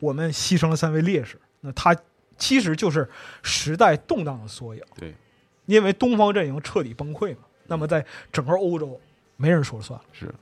[0.00, 1.96] 我们牺牲了三位烈士，那他
[2.36, 3.08] 其实就是
[3.42, 4.82] 时代动荡的缩影。
[4.98, 5.14] 对，
[5.66, 9.00] 因为东方阵营彻底崩溃嘛，那么在整个欧洲
[9.40, 10.04] 没人说了算了。
[10.12, 10.34] 是，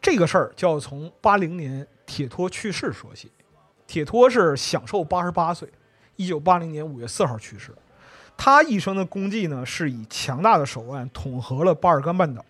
[0.00, 3.30] 这个事儿就要从八零年铁托去世说起。
[3.86, 5.68] 铁托是享受八十八岁，
[6.16, 7.74] 一九八零年五月四号去世。
[8.34, 12.42] 他一生的功绩呢，是以强大的手腕统合了巴尔干半岛，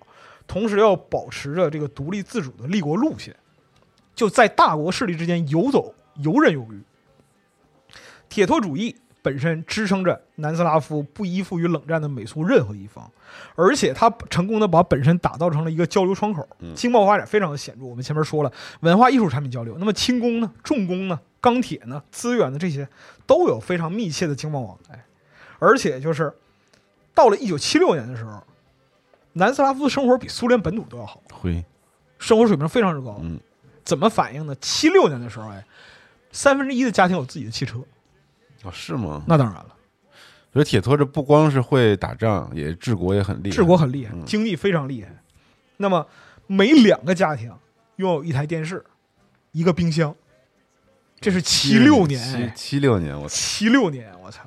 [0.46, 3.34] 同时要保持着这个独立自主的立国路线，
[4.14, 6.80] 就在大国势力之间游走，游刃有余。
[8.28, 8.94] 铁托主义
[9.28, 13.10] 本身支撑着南斯拉夫不依附于冷战的美苏任何一方，
[13.56, 17.84] 而且他成功的把本身打造成了一个交流窗口，经贸发展非常的显著。
[17.84, 18.50] 我们前面说了，
[18.80, 22.88] 文化艺术产品交流，那么轻工呢、重工呢、钢铁呢、资源呢这些
[23.26, 25.04] 都有非常密切的经贸往来，
[25.58, 26.32] 而且就是
[27.14, 28.42] 到了一九七六年的时候，
[29.34, 31.22] 南斯拉夫的生活比苏联本土都要好，
[32.18, 33.18] 生活水平非常之高。
[33.20, 33.38] 嗯，
[33.84, 34.56] 怎么反映呢？
[34.58, 35.62] 七六年的时候，哎，
[36.32, 37.78] 三分之一的家庭有自己的汽车，
[38.64, 39.22] 哦，是吗？
[39.26, 39.74] 那当然了。
[40.52, 43.54] 所以铁托这不光是会打仗，也治国也很厉害。
[43.54, 45.10] 治国很厉害，嗯经济非常厉害。
[45.76, 46.06] 那么
[46.46, 47.52] 每两个家庭
[47.96, 48.84] 拥有一台电视，
[49.52, 50.14] 一个冰箱，
[51.20, 54.42] 这是七六年，七六年，我操，七六年，我操！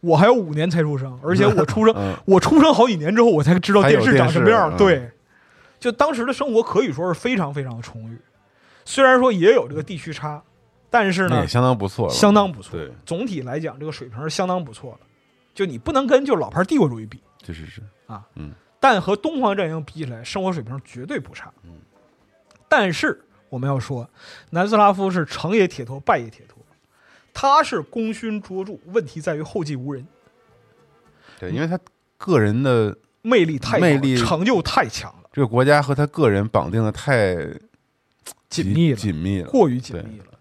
[0.00, 4.70] 我还有五年才出生，而且我出生， 嗯，我出生好几年之后，我才知道电视长什么样。
[4.70, 5.10] 嗯对，
[5.80, 8.18] 就当时的生活可以说是非常非常的充裕，
[8.84, 10.40] 虽然说也有这个地区差，
[10.98, 12.72] 但是呢也，相当不错了，相当不错。
[12.72, 15.06] 对，总体来讲，这个水平是相当不错的。
[15.54, 17.82] 就你不能跟就老牌帝国主义比，确实是。
[18.06, 21.52] 啊，嗯，但和东方阵营比起来，生活水平绝对不差。
[21.64, 21.72] 嗯，
[22.66, 24.08] 但是我们要说，
[24.48, 26.56] 南斯拉夫是成也铁托，败也铁托，
[27.34, 30.06] 他是功勋卓著，问题在于后继无人，
[31.38, 31.78] 对，因为他
[32.16, 37.36] 个人的魅力太魅力成就太强了，这个国家和他个人绑定的太
[38.48, 40.35] 紧密了，紧密了，过于紧密了。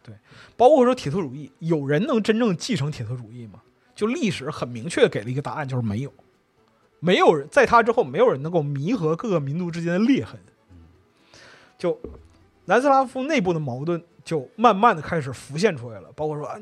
[0.57, 3.61] 包括说铁托主义，有人能真正继承铁托主义吗？
[3.93, 6.13] 就历史很明确给了一个答案，就是没有，
[6.99, 10.39] 没有人在他之后，没有人能够弥合各个民族之间的裂痕。
[11.77, 11.99] 就
[12.65, 16.57] 南斯拉夫内部的矛盾就慢慢的开始浮现出来了，包括说啊，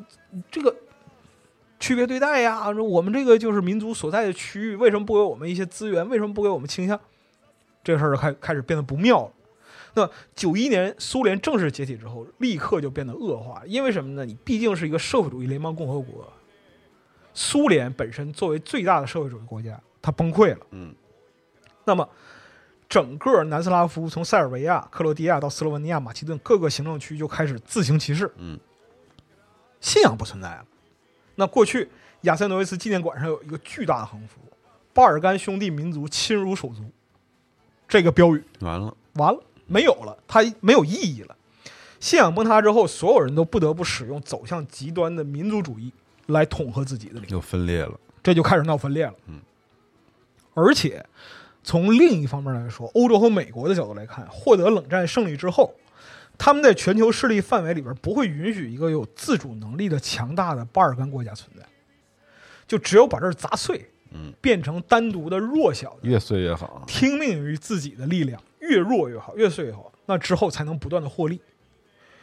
[0.51, 0.75] 这个
[1.79, 6.07] 区别对待呀，我们这个就是民族所在的区域，为什么不给我们一些资源？
[6.09, 6.99] 为什么不给我们倾向？
[7.83, 9.31] 这事儿就开开始变得不妙了。
[9.95, 14.25] 那九一年苏联正式解体之后，立刻就变得恶化，因为什么呢？
[14.25, 16.31] 你毕竟是一个社会主义联邦共和国，
[17.33, 20.65] 苏联本身作为最大的社会主义国家，它崩溃了。
[20.71, 20.93] 嗯，
[21.85, 22.07] 那么
[22.89, 28.59] 整个南斯拉夫从塞尔维亚、克罗地亚到斯洛文尼亚、马其顿各个行政区就开始自行其事，嗯，
[29.79, 30.65] 信仰不存在了。
[31.35, 31.89] 那过去
[32.21, 34.39] 亚塞诺维茨纪念馆上有一个巨大的横幅
[34.93, 36.83] ：“巴尔干兄弟民族亲如手足”，
[37.87, 41.35] 这个标语完了，完了，没有了，它没有意义了。
[41.99, 45.91] 信仰崩塌之后，所有人都不得不使用走向极端的民族主义
[46.27, 49.13] 来统合自己的领域，又分裂了，这就开始闹分裂了。
[49.27, 49.39] 嗯，
[50.53, 51.05] 而且
[51.63, 55.73] 从另一方面来说，欧洲和美国的角度来看，获得冷战胜利之后，
[56.37, 61.65] 他们在全球势力范围里边不会允许一个有自主能力的强大的巴尔干国家存在，
[62.67, 71.39] 就只有把这儿砸碎，嗯，变成单独的弱小的越碎越好，听命于自己的力量，越弱越好，越碎越好，那之后才能不断的获利。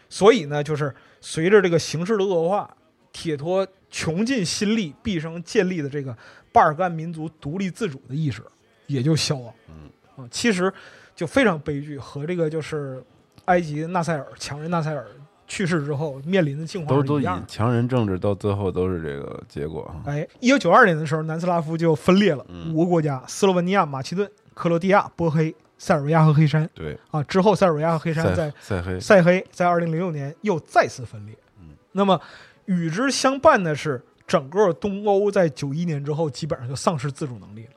[0.08, 2.76] 所以呢，就是随着这个形势的恶化，
[3.12, 6.16] 铁托穷尽心力毕生建立的这个
[6.52, 8.42] 巴尔干民族独立自主的意识
[8.86, 9.54] 也就消亡。
[9.68, 10.72] 嗯啊，其实
[11.14, 13.02] 就非常悲剧，和这个就是
[13.44, 15.06] 埃及纳赛尔强人纳赛尔
[15.46, 17.44] 去世之后面临的境况都都一样。
[17.46, 26.68] 强人政治到最后都是这个结果啊，哎，一九九二年的时候，南斯拉夫就分裂了嗯五个国家：斯洛文尼亚、马其顿、克罗地亚、波黑、塞尔维亚和黑山。
[26.74, 31.34] 对，啊，之后塞尔维亚和黑山在塞塞黑，塞黑在二零零六年又再次分裂。
[31.58, 32.20] 嗯那么
[32.66, 37.70] 与之相伴的是整个东欧在九一年之后基本上就丧失自主能力了，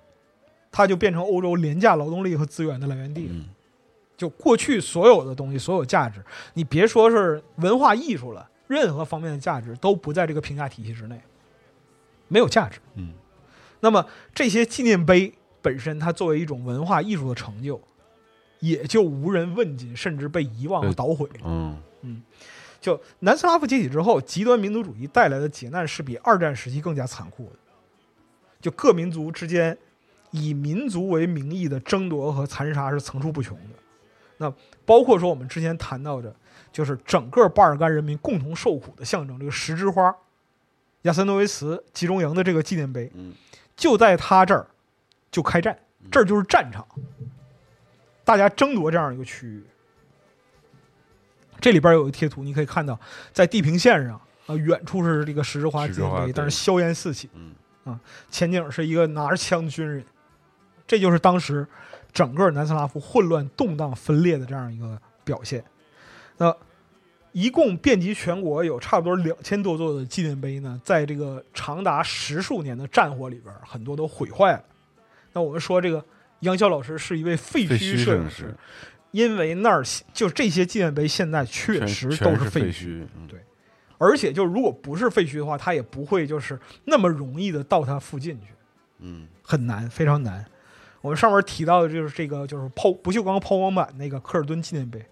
[0.70, 3.34] 它就变成欧洲廉价劳动力和资源的来源地了。
[3.34, 3.46] 嗯
[4.16, 6.24] 就过去所有的东西，所有价值，
[6.54, 11.20] 你别说是文化艺术了，任何方面的价值都不在这个评价体系之内，
[12.28, 12.80] 没有价值。
[12.96, 13.12] 嗯，
[13.80, 17.82] 那么这些纪念碑本身，它作为一种文化艺术的成就，
[18.64, 21.30] 也就无人问津，甚至被遗忘和捣毁。
[21.44, 22.23] 嗯嗯
[22.80, 27.52] 就南斯拉夫解体之后，极端民族主义带来的劫难是比二战时期更加残酷的。
[28.61, 29.77] 就各民族之间
[30.31, 33.76] 以民族为名义的争夺和残杀是层出不穷的。
[34.38, 34.53] 那
[34.85, 36.34] 包括说我们之前谈到的，
[36.72, 40.15] 就是整个巴尔干人民共同受苦的象征，这个十枝花，
[41.02, 43.34] 亚森诺维茨集中营的这个纪念碑，嗯
[43.76, 44.68] 就在他这儿
[45.31, 45.77] 就开战，
[46.11, 46.88] 这儿就是战场，
[48.24, 49.64] 大家争夺这样一个区域。
[51.60, 53.00] 这里边有一个贴图，你可以看到，
[53.32, 57.54] 在地平线上啊，远处是这个十字花纪念碑，但是硝烟四起，嗯
[57.86, 60.04] 啊，前景是一个拿着枪的军人，
[60.86, 61.66] 这就是当时
[62.12, 65.64] 整个南斯拉夫混乱、动荡、分裂的这样一个表现。
[66.38, 66.54] 那
[67.32, 74.64] 一共遍及全国有差不多两千多座的纪念碑呢，在这个长达十数年的战火里边，很多都毁坏了。
[75.32, 76.04] 那我们说这个
[76.44, 78.56] 杨潇老师是一位废废墟摄影师师，
[79.11, 79.84] 因为那儿
[80.14, 83.40] 就这些纪念碑现在确实都是废墟，嗯对
[83.98, 88.48] 而且就如果不是废墟的话，它也不会就是那么容易的到它附近去，
[88.99, 90.45] 嗯很难，非常难。
[90.99, 95.06] 我们上面提到的就是这个，就是抛不锈钢抛光板那个科尔顿纪念碑，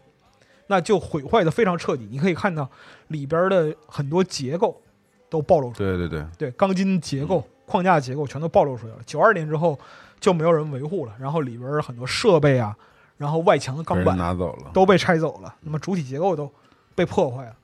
[0.67, 2.07] 那就毁坏的非常彻底。
[2.09, 2.69] 你可以看到
[3.09, 4.81] 里边的很多结构
[5.29, 9.01] 都暴露出来，对对对，对钢筋结构、框架结构全都暴露出来了。
[9.05, 9.77] 九二年之后
[10.21, 12.77] 就没有人维护了，然后里边很多设备啊，
[13.17, 16.49] 然后外墙的钢板拿走了，都被拆走了，那么主体结构都
[16.93, 17.55] 被破坏了，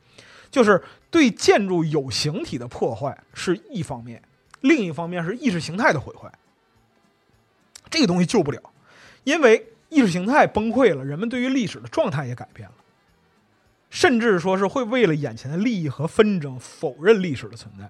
[0.49, 4.21] 就是对建筑有形体的破坏是一方面，
[4.61, 6.29] 另一方面是意识形态的毁坏。
[7.89, 8.59] 这个东西救不了，
[9.23, 12.75] 因为意识形态崩溃了，人们对于历史的状态也改变了，
[13.91, 17.89] 甚至说是会为了眼前的利益和纷争否认历史的存在。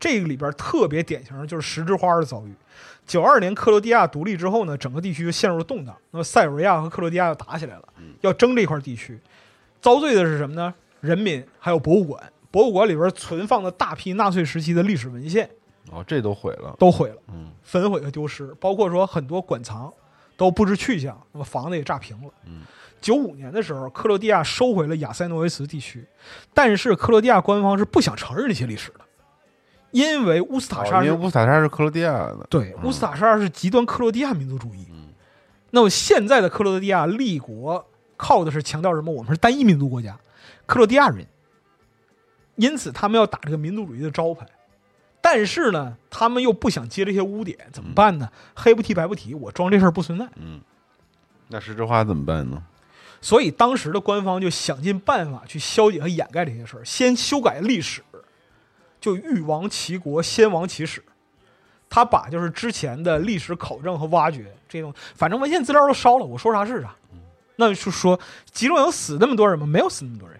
[0.00, 2.54] 这个里边特别典型的就是十枝花的遭遇。
[3.10, 5.96] 九二年克罗地亚独立之后呢，整个地区就陷入了动荡。
[6.12, 7.88] 那么塞尔维亚和克罗地亚又打起来了，
[8.20, 9.18] 要争这块地区。
[9.80, 10.72] 遭罪的是什么呢？
[11.00, 15.50] 人民还有博物馆，博物馆里边存放的大批纳粹时期的历史文献
[15.90, 19.92] 哦，这都毁了，都毁了，嗯焚毁和丢失，包括说很多馆藏
[20.36, 22.32] 都不知去向，那么房子也炸平了。
[22.46, 22.60] 嗯，
[23.00, 26.06] 九五年的时候，克罗地亚收回了亚塞诺维茨地区，
[26.54, 29.00] 但是克罗地亚官方是不想承认这些历史的，
[29.90, 34.86] 因为乌斯塔沙是哦因为乌斯塔沙是克罗地亚的，对，乌斯塔沙是极端克罗地亚民族主义。
[34.90, 35.08] 嗯
[35.72, 37.86] 那么现在的克罗地亚立国
[38.16, 39.12] 靠的是强调什么？
[39.12, 40.18] 我们是单一民族国家，
[40.66, 41.24] 克罗地亚人，
[42.56, 44.44] 因此他们要打这个民族主义的招牌。
[45.20, 48.28] 但是呢，他们又不想接这些污点，怎么办呢？
[48.56, 50.26] 黑不提白不提，我装这事儿不存在。
[50.34, 50.60] 嗯，
[51.46, 52.60] 那石之花怎么办呢？
[53.20, 58.02] 所以当时的官方就想尽办法去消解和掩盖这些事儿，先修改历史，
[59.00, 61.02] 就欲亡其国，先亡其史。
[61.88, 66.94] 他把就是之前的历史考证和挖掘这种，反正文献资料都烧了，我说啥是啥。
[67.56, 68.18] 那就是说，
[68.52, 69.66] 集中营死那么多人吗？
[69.66, 70.38] 没有死那么多人，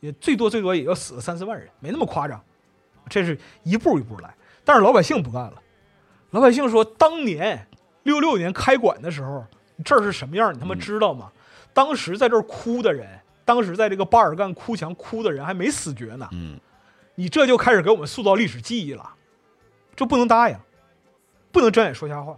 [0.00, 2.42] 也最多最多也就死了三四万人，没那么夸张。
[3.08, 5.54] 这是一步一步来，但是老百姓不干了。
[6.30, 7.66] 老百姓说，当年
[8.02, 9.46] 六六年开馆的时候，
[9.84, 10.52] 这儿是什么样？
[10.52, 11.30] 你他妈知道吗？
[11.72, 13.08] 当时在这儿哭的人，
[13.44, 16.28] 当时在这个巴尔干哭墙哭的人还没死绝呢。
[16.32, 16.58] 嗯
[17.14, 19.14] 你这就开始给我们塑造历史记忆了，
[19.94, 20.56] 这不能答应，
[21.50, 22.36] 不能睁眼说瞎话。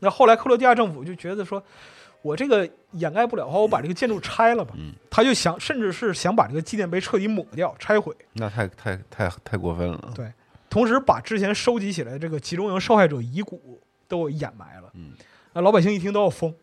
[0.00, 1.62] 那后来克罗地亚政府就觉得说，
[2.22, 4.74] 我这个掩盖不了的话，我把这个建筑拆了吧。
[4.76, 8.14] 嗯，他就想，甚至是想把这个纪念碑彻底抹掉、拆毁。
[8.32, 10.32] 那太太太太过分了，对，
[10.68, 14.90] 同时把之前收集起来的这个集中营受害者遗骨都掩埋了。
[14.94, 15.12] 嗯，
[15.52, 16.54] 那老百姓一听都要疯。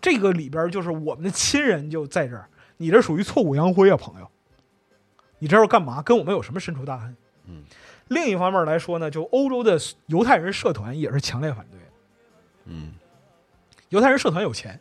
[0.00, 2.48] 这个里边就是我们的亲人就在这儿，
[2.78, 4.30] 你这属于挫骨扬灰啊，朋友。
[5.38, 6.02] 你这是干嘛？
[6.02, 7.16] 跟我们有什么深仇大恨？
[7.46, 7.62] 嗯。
[8.08, 11.78] 另一方面来说呢，就欧洲的犹太人社团也是强烈反对。
[12.64, 12.92] 嗯
[13.90, 14.78] 犹太人社团有钱，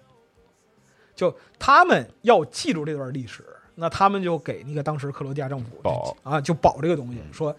[1.16, 7.56] 就他们要记住这段历史，那他们就给那个当时克罗地亚政府保啊，就保这个东西，说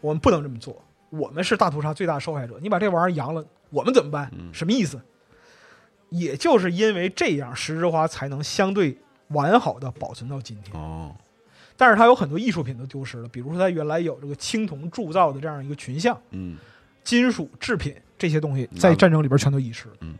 [0.00, 4.30] 我们不能这么做，我们是大屠杀最大受害者，你把这玩意儿扬了，我们怎么办？
[4.52, 5.00] 什么意思？
[6.08, 8.96] 也就是因为这样，十枝花才能相对
[9.28, 10.74] 完好的保存到今天。
[10.74, 11.14] 哦，
[11.78, 16.58] 但是它有很多艺术品都丢失了，比如说它原来有这个青铜铸造的这样一个群像，嗯
[17.04, 19.94] 金属制品这些东西在战争里边全都遗失了。
[20.00, 20.18] 嗯，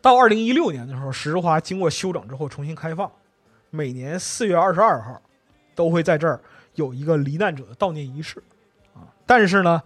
[0.00, 3.10] 到二零一六年的时候，十字花经过修整之后重新开放，
[3.70, 5.20] 每年四月二十二号
[5.74, 6.40] 都会在这儿
[6.76, 8.42] 有一个罹难者的悼念仪式
[8.94, 9.04] 啊。
[9.26, 9.82] 但是呢，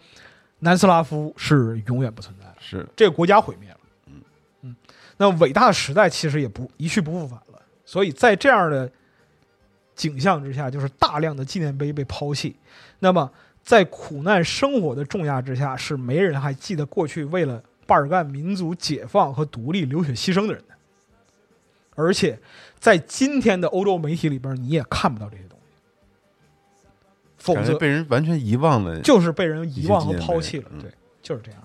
[0.59, 3.79] 南斯拉夫是永远不存在的，是这个国家毁灭了。
[4.07, 4.21] 嗯
[4.61, 4.77] 嗯，
[5.17, 7.61] 那伟大的时代其实也不一去不复返了。
[7.85, 8.89] 所以在这样的
[9.97, 12.55] 景象之下，就是大量的纪念碑被抛弃。
[13.01, 13.29] 那么
[13.63, 20.75] 在苦难生活的重压之下，是没人还记得过去为了巴尔干民族解放和独立流血牺牲的人的。
[21.95, 22.39] 而且
[22.79, 26.85] 在今天的欧洲媒体里边，你也看不到这些东西，
[27.39, 29.01] 否则被人完全遗忘了。
[29.01, 30.69] 就是被人遗忘和抛弃了。
[30.73, 30.93] 嗯对，
[31.23, 31.61] 就是这样。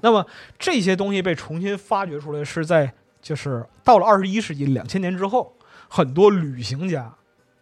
[0.00, 0.26] 那么
[0.58, 2.92] 这些东西被重新发掘出来，是在
[3.22, 5.56] 就是到了二十一世纪两千年之后，
[5.88, 7.12] 很多旅行家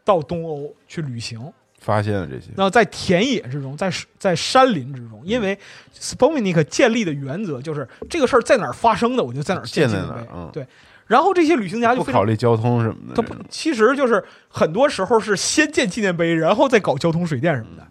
[0.06, 5.58] 到东欧去旅行，发现了这些，那在田野之中，在在山林之中，因为
[5.92, 10.28] s p o m e n i k 建立的原则就是这个事儿在哪儿发生的，我就在哪儿建纪念碑建在哪儿。
[10.32, 10.64] 嗯对，
[11.08, 17.86] 然后这些旅行家就不考虑交通什么的他不，，其实就是很多时候是先建纪念碑，然后再搞交通、水电什么的。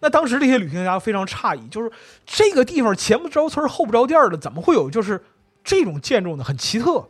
[0.00, 1.90] 那当时这些旅行家非常诧异，就是
[2.26, 5.20] 这个地方前不着村后不着店的，怎么会有就是
[5.64, 6.44] 这种建筑呢？
[6.44, 7.08] 很奇特。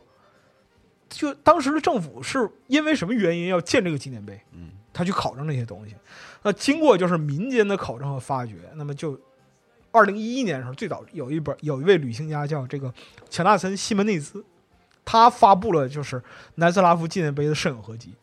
[1.09, 4.39] 就当时的政府是因为什么原因要建这个纪念碑？
[4.53, 5.95] 嗯，他去考证这些东西。
[6.43, 9.19] 那经过就是民间的考证和发掘，那么就
[9.91, 12.93] 二零一一年的时候，最早有一本有一位旅行家叫这个
[13.29, 14.45] 乔纳森·西门内兹，
[15.03, 16.21] 他发布了就是
[16.55, 18.13] 南斯拉夫纪念碑的摄影合集，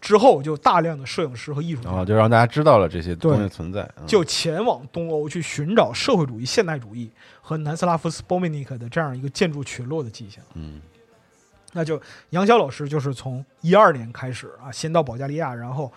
[0.00, 7.10] 之后就大量的摄影师和艺术家就让大家知道了这些东西对存在，嗯就前往东欧去寻找社会主义、现代主义
[7.42, 10.42] 和南斯拉夫斯波米尼克的这样一个建筑群落的迹象。
[10.54, 10.80] 嗯
[11.72, 15.92] 那就杨潇老师就是从一二年开始啊，先到保加利亚，然后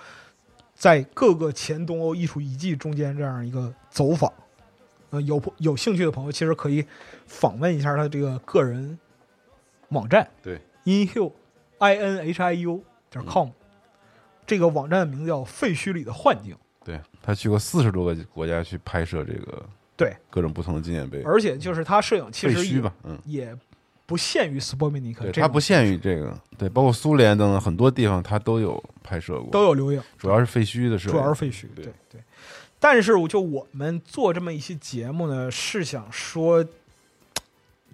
[0.76, 4.32] 在各个前东欧艺术遗迹中间这样一个走访。
[5.10, 6.84] 呃，有有兴趣的朋友其实可以
[7.28, 8.98] 访问一下他这个个人
[9.90, 11.32] 网站，对，inhiu
[11.78, 13.50] i n h i u 点 com，、
[14.48, 16.56] 这个网站的名字叫《废墟里的幻境》。
[16.84, 19.64] 对他去过四十多个国家去拍摄这个
[19.96, 22.82] 对，各种不同的纪念碑，而且就是他摄影其实
[23.24, 23.56] 也
[24.06, 30.02] 不限于斯波米尼克，它不限于这个，对，包括苏联等等很多地方它都有拍摄过，都有留影。
[30.18, 32.22] 主要是废墟的摄影，主要是废墟，对对对。
[32.80, 36.66] 但是我就我们做这么一期节目呢，是想说，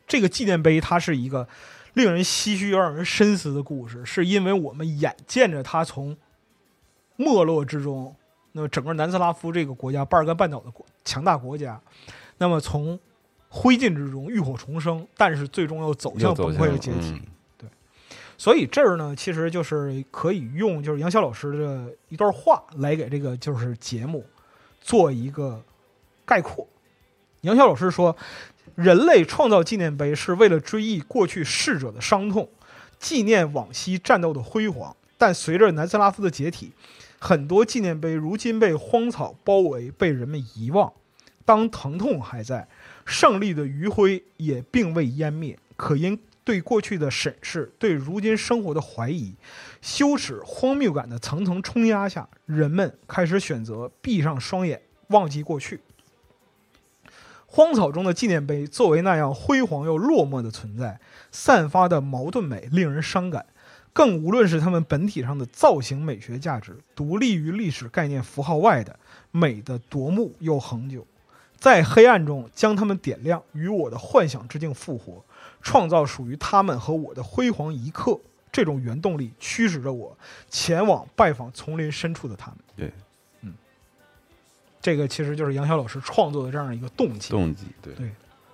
[0.07, 1.47] 这个纪念碑它是一个
[1.93, 6.17] 令人唏嘘、又让人深思的故事，是因为我们眼见着它从
[7.15, 8.15] 没落之中，
[8.53, 11.79] 那么整个南斯拉夫这个国家，巴尔干半岛的国强大国家，
[12.39, 12.99] 那么从
[13.49, 17.11] 灰烬之中浴火重生，但是最终又走向崩溃的阶梯。
[17.11, 17.21] 嗯
[18.37, 24.25] 所以这儿呢，其实就是可以用就是杨潇老师的一段话来给这个就是节目
[24.79, 25.61] 做一个
[26.25, 26.65] 概括。
[27.41, 28.15] 杨潇老师说，
[28.75, 32.47] 人类创造纪念碑是为了追忆过去逝者的伤痛，
[32.97, 34.95] 纪念往昔战斗的辉煌。
[35.17, 36.71] 但随着南斯拉夫的解体，
[37.19, 40.93] 很多纪念碑如今被荒草包围，被人们遗忘。
[41.43, 42.69] 当疼痛还在，
[43.09, 49.33] 胜利的余晖也并未湮灭，可因对过去的审视，对如今生活的怀疑，
[49.81, 55.81] 羞耻、荒谬感的层层冲压下，人们开始选择闭上双眼，忘记过去。
[57.47, 60.99] 荒草中的纪念碑作为那样辉煌又落寞的存在，
[61.31, 63.47] 散发的矛盾美令人伤感。
[63.91, 68.99] 更无论是它们本体上的造型美学价值，独立于历史概念符号外的
[69.31, 71.05] 美的夺目又恒久，
[71.59, 75.23] 在黑暗中将他们点亮，与我的幻想之境复活，
[75.61, 78.17] 创造属于他们和我的辉煌一刻。
[78.51, 80.17] 这种原动力驱使着我
[80.49, 82.57] 前往拜访丛林深处的他们。
[82.75, 82.91] 对，
[83.41, 83.53] 嗯
[84.81, 87.29] 这个其实就是杨潇老师创作的这样一个动机。
[87.29, 88.09] 动机，对对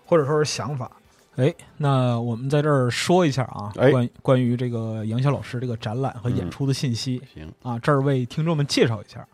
[0.06, 0.92] 或者说是想法。
[1.38, 9.26] 哎，那我们在这儿说一下啊，哎关关于这个杨潇老师这个展览和演嗯出的信息、行，啊，这儿为听众们介绍一下。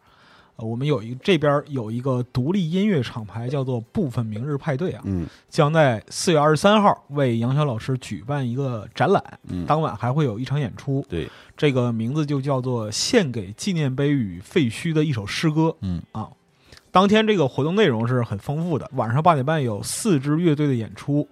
[0.56, 11.06] 呃，我们有一这边有一个独立音乐厂牌叫做部分明日派对啊，嗯将在四月二十三号为杨潇老师举办一个展览，嗯，当晚还会有一场演出。
[11.10, 15.62] 对，这个名字就叫做《献给纪念碑与废墟的一首诗歌》。
[15.82, 16.30] 嗯啊，
[16.92, 21.28] 当天这个活动内容是很丰富的，晚上八点半有四支乐队的演出，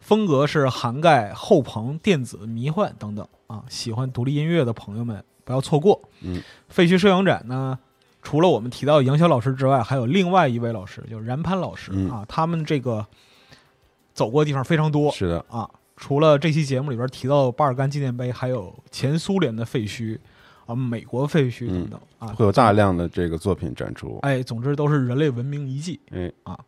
[0.00, 3.62] 风格是涵盖后朋、电子、迷幻等等啊。
[3.68, 6.00] 喜欢独立音乐的朋友们不要错过。
[6.22, 7.78] 嗯，废墟摄影展呢，
[8.22, 12.24] 除了我们提到杨潇老师之外，还有另外一位老师，就是然潘老师、嗯啊。
[12.28, 13.06] 他们这个
[14.12, 20.18] 走过的地方非常多，是的，啊，除了这期节目里边提到巴尔干纪念碑，还有前苏联的废墟
[20.66, 25.98] 啊、美国废墟等等、啊，会有大量的这个作品展出，哎，总之都是人类文明遗迹。
[26.10, 26.58] 哎啊，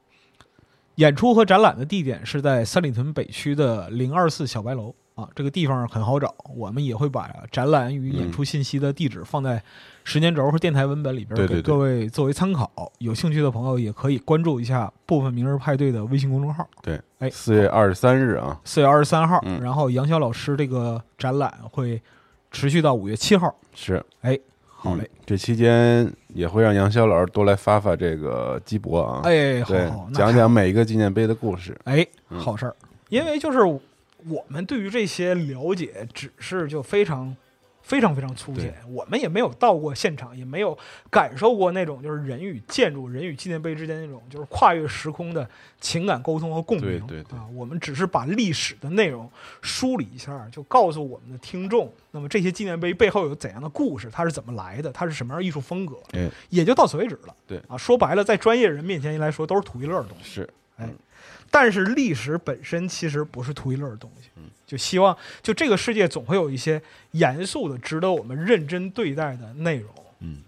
[0.94, 9.62] 演出和展览的地点是在三里屯北区的零二四小白楼啊，这个地方很好找，我们也会把展览与演出信息的地址放在
[10.10, 12.90] 时间轴和电台文本里边，对对对给各位作为参考。
[12.98, 16.68] 有兴趣的朋友也可以关注一下部分明日派对的微信公众号。
[16.82, 22.02] 对，哎四月二十三日啊，四月二十三号，嗯然后杨潇老师这个展览会
[22.50, 23.54] 持续到五月七号。
[23.72, 31.78] 是哎，好嘞，嗯这期间也会让杨潇老师多来发发这个鸡脖啊，哎，好好，，讲讲每一个纪念碑的故事。
[31.84, 32.74] 哎，嗯好事儿，
[33.10, 37.36] 因为就是我们对于这些了解，只是就非常。
[37.90, 40.78] 非常非常粗浅，我们也没有到过现场，也没有
[41.10, 45.44] 感受过那种就是人与建筑、人与纪念碑之间那种就是跨越时空的
[45.80, 47.00] 情感沟通和共鸣。
[47.00, 49.28] 对对对啊，我们只是把历史的内容
[49.60, 57.34] 梳理一下，就告诉我们的听众，那么这些纪念碑背后有怎样的故事，它是怎么来的，它是什么样艺术风格，哎，也就到此为止了。
[57.44, 60.34] 对啊，说白了，在专业人面前来说，都是图一乐的东西。
[60.34, 60.50] 是，
[61.50, 69.90] 但是历史本身其实不是图一乐的东西，嗯就希望就这个世界总会有一些严肃的、值得我们认真对待的内容。
[70.20, 70.42] 嗯，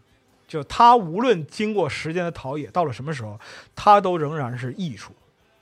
[0.46, 3.36] 就它无论经过时间的陶冶，到了什么时候，
[3.74, 5.10] 它都仍然是艺术，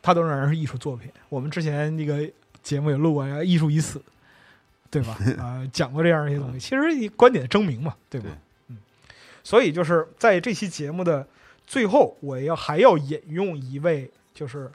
[0.02, 1.10] 它都仍然是艺术作品。
[1.30, 2.30] 我们之前那个
[2.62, 3.98] 节目也录过《艺术已死》，
[4.90, 5.16] 对吧？
[5.40, 8.26] 啊、讲过这样一些东西，其实观点的争鸣嘛，对吧？
[8.28, 8.78] 对嗯，
[9.42, 11.26] 所以就是在这期节目的
[11.66, 14.70] 最后，我要还要引用一位就是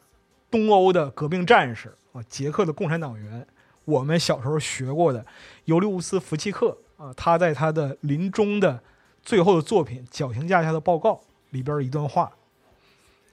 [0.55, 3.45] 东欧的革命战士啊，捷克的共产党员，
[3.83, 5.25] 我们小时候学过的
[5.65, 8.81] 尤利乌斯·福契克啊，他在他的临终的
[9.21, 11.15] 最后的作品《绞刑架下的报告》
[11.49, 12.31] 里边一段话，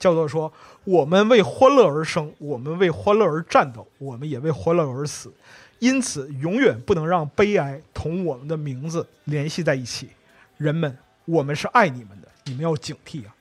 [0.00, 5.32] 叫做说：“我们为欢乐而生，我们为欢乐而战斗，我们也为欢乐而死。
[5.78, 10.08] 因此，永远不能让悲哀同我们的名字联系在一起。
[10.56, 13.32] 人们，我们是爱你们的，你们要警惕啊！”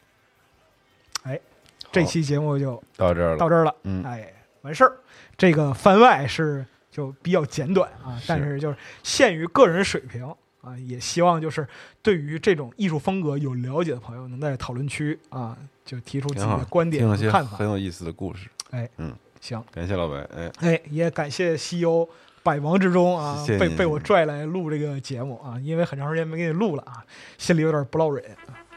[1.91, 4.03] 哎，这期节目就到这儿了，到这儿了，嗯。
[4.03, 4.31] 哎，
[4.61, 4.97] 完事儿。
[5.37, 10.25] 这个番外是就比较简短啊，但是就是限于个人水平
[10.61, 11.67] 啊，也希望就是
[12.01, 17.57] 对于这种艺术风格有了解的朋友，能在讨论区啊就提出自己的，观点看法。
[17.57, 17.67] 很。
[17.67, 18.47] 有意思的故事。
[18.69, 19.13] 哎，嗯。
[19.41, 22.07] 行，感谢老白，哎，哎，也感谢西游
[22.43, 27.03] 百忙之中啊，谢谢被被我拽来录这个节目啊，因为很长时间没给你录了啊，
[27.39, 28.23] 心里有点不落忍。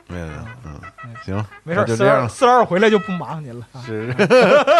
[0.09, 0.26] 没有，
[0.64, 3.82] 嗯哎，行，没事儿，就这样四十二回来就不麻烦您了啊。
[3.85, 4.14] 是，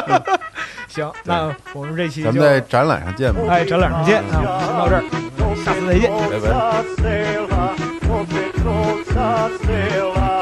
[0.89, 5.03] 行，那我们这期就咱们在展览上见吧，哎展览上见啊，我们先到这儿，
[5.65, 6.11] 下次再见。
[6.31, 6.39] 拜
[10.27, 10.34] 拜。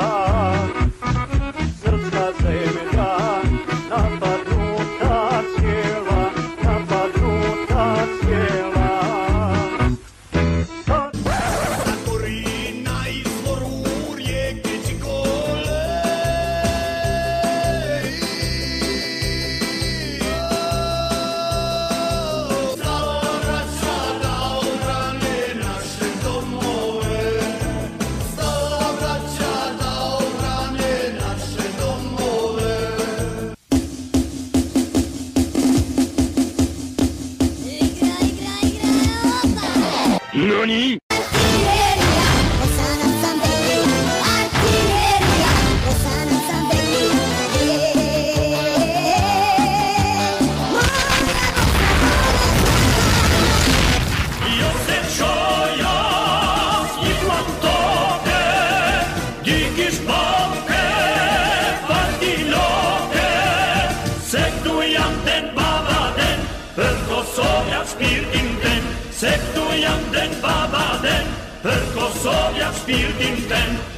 [72.22, 73.91] Soviet spielt im Band.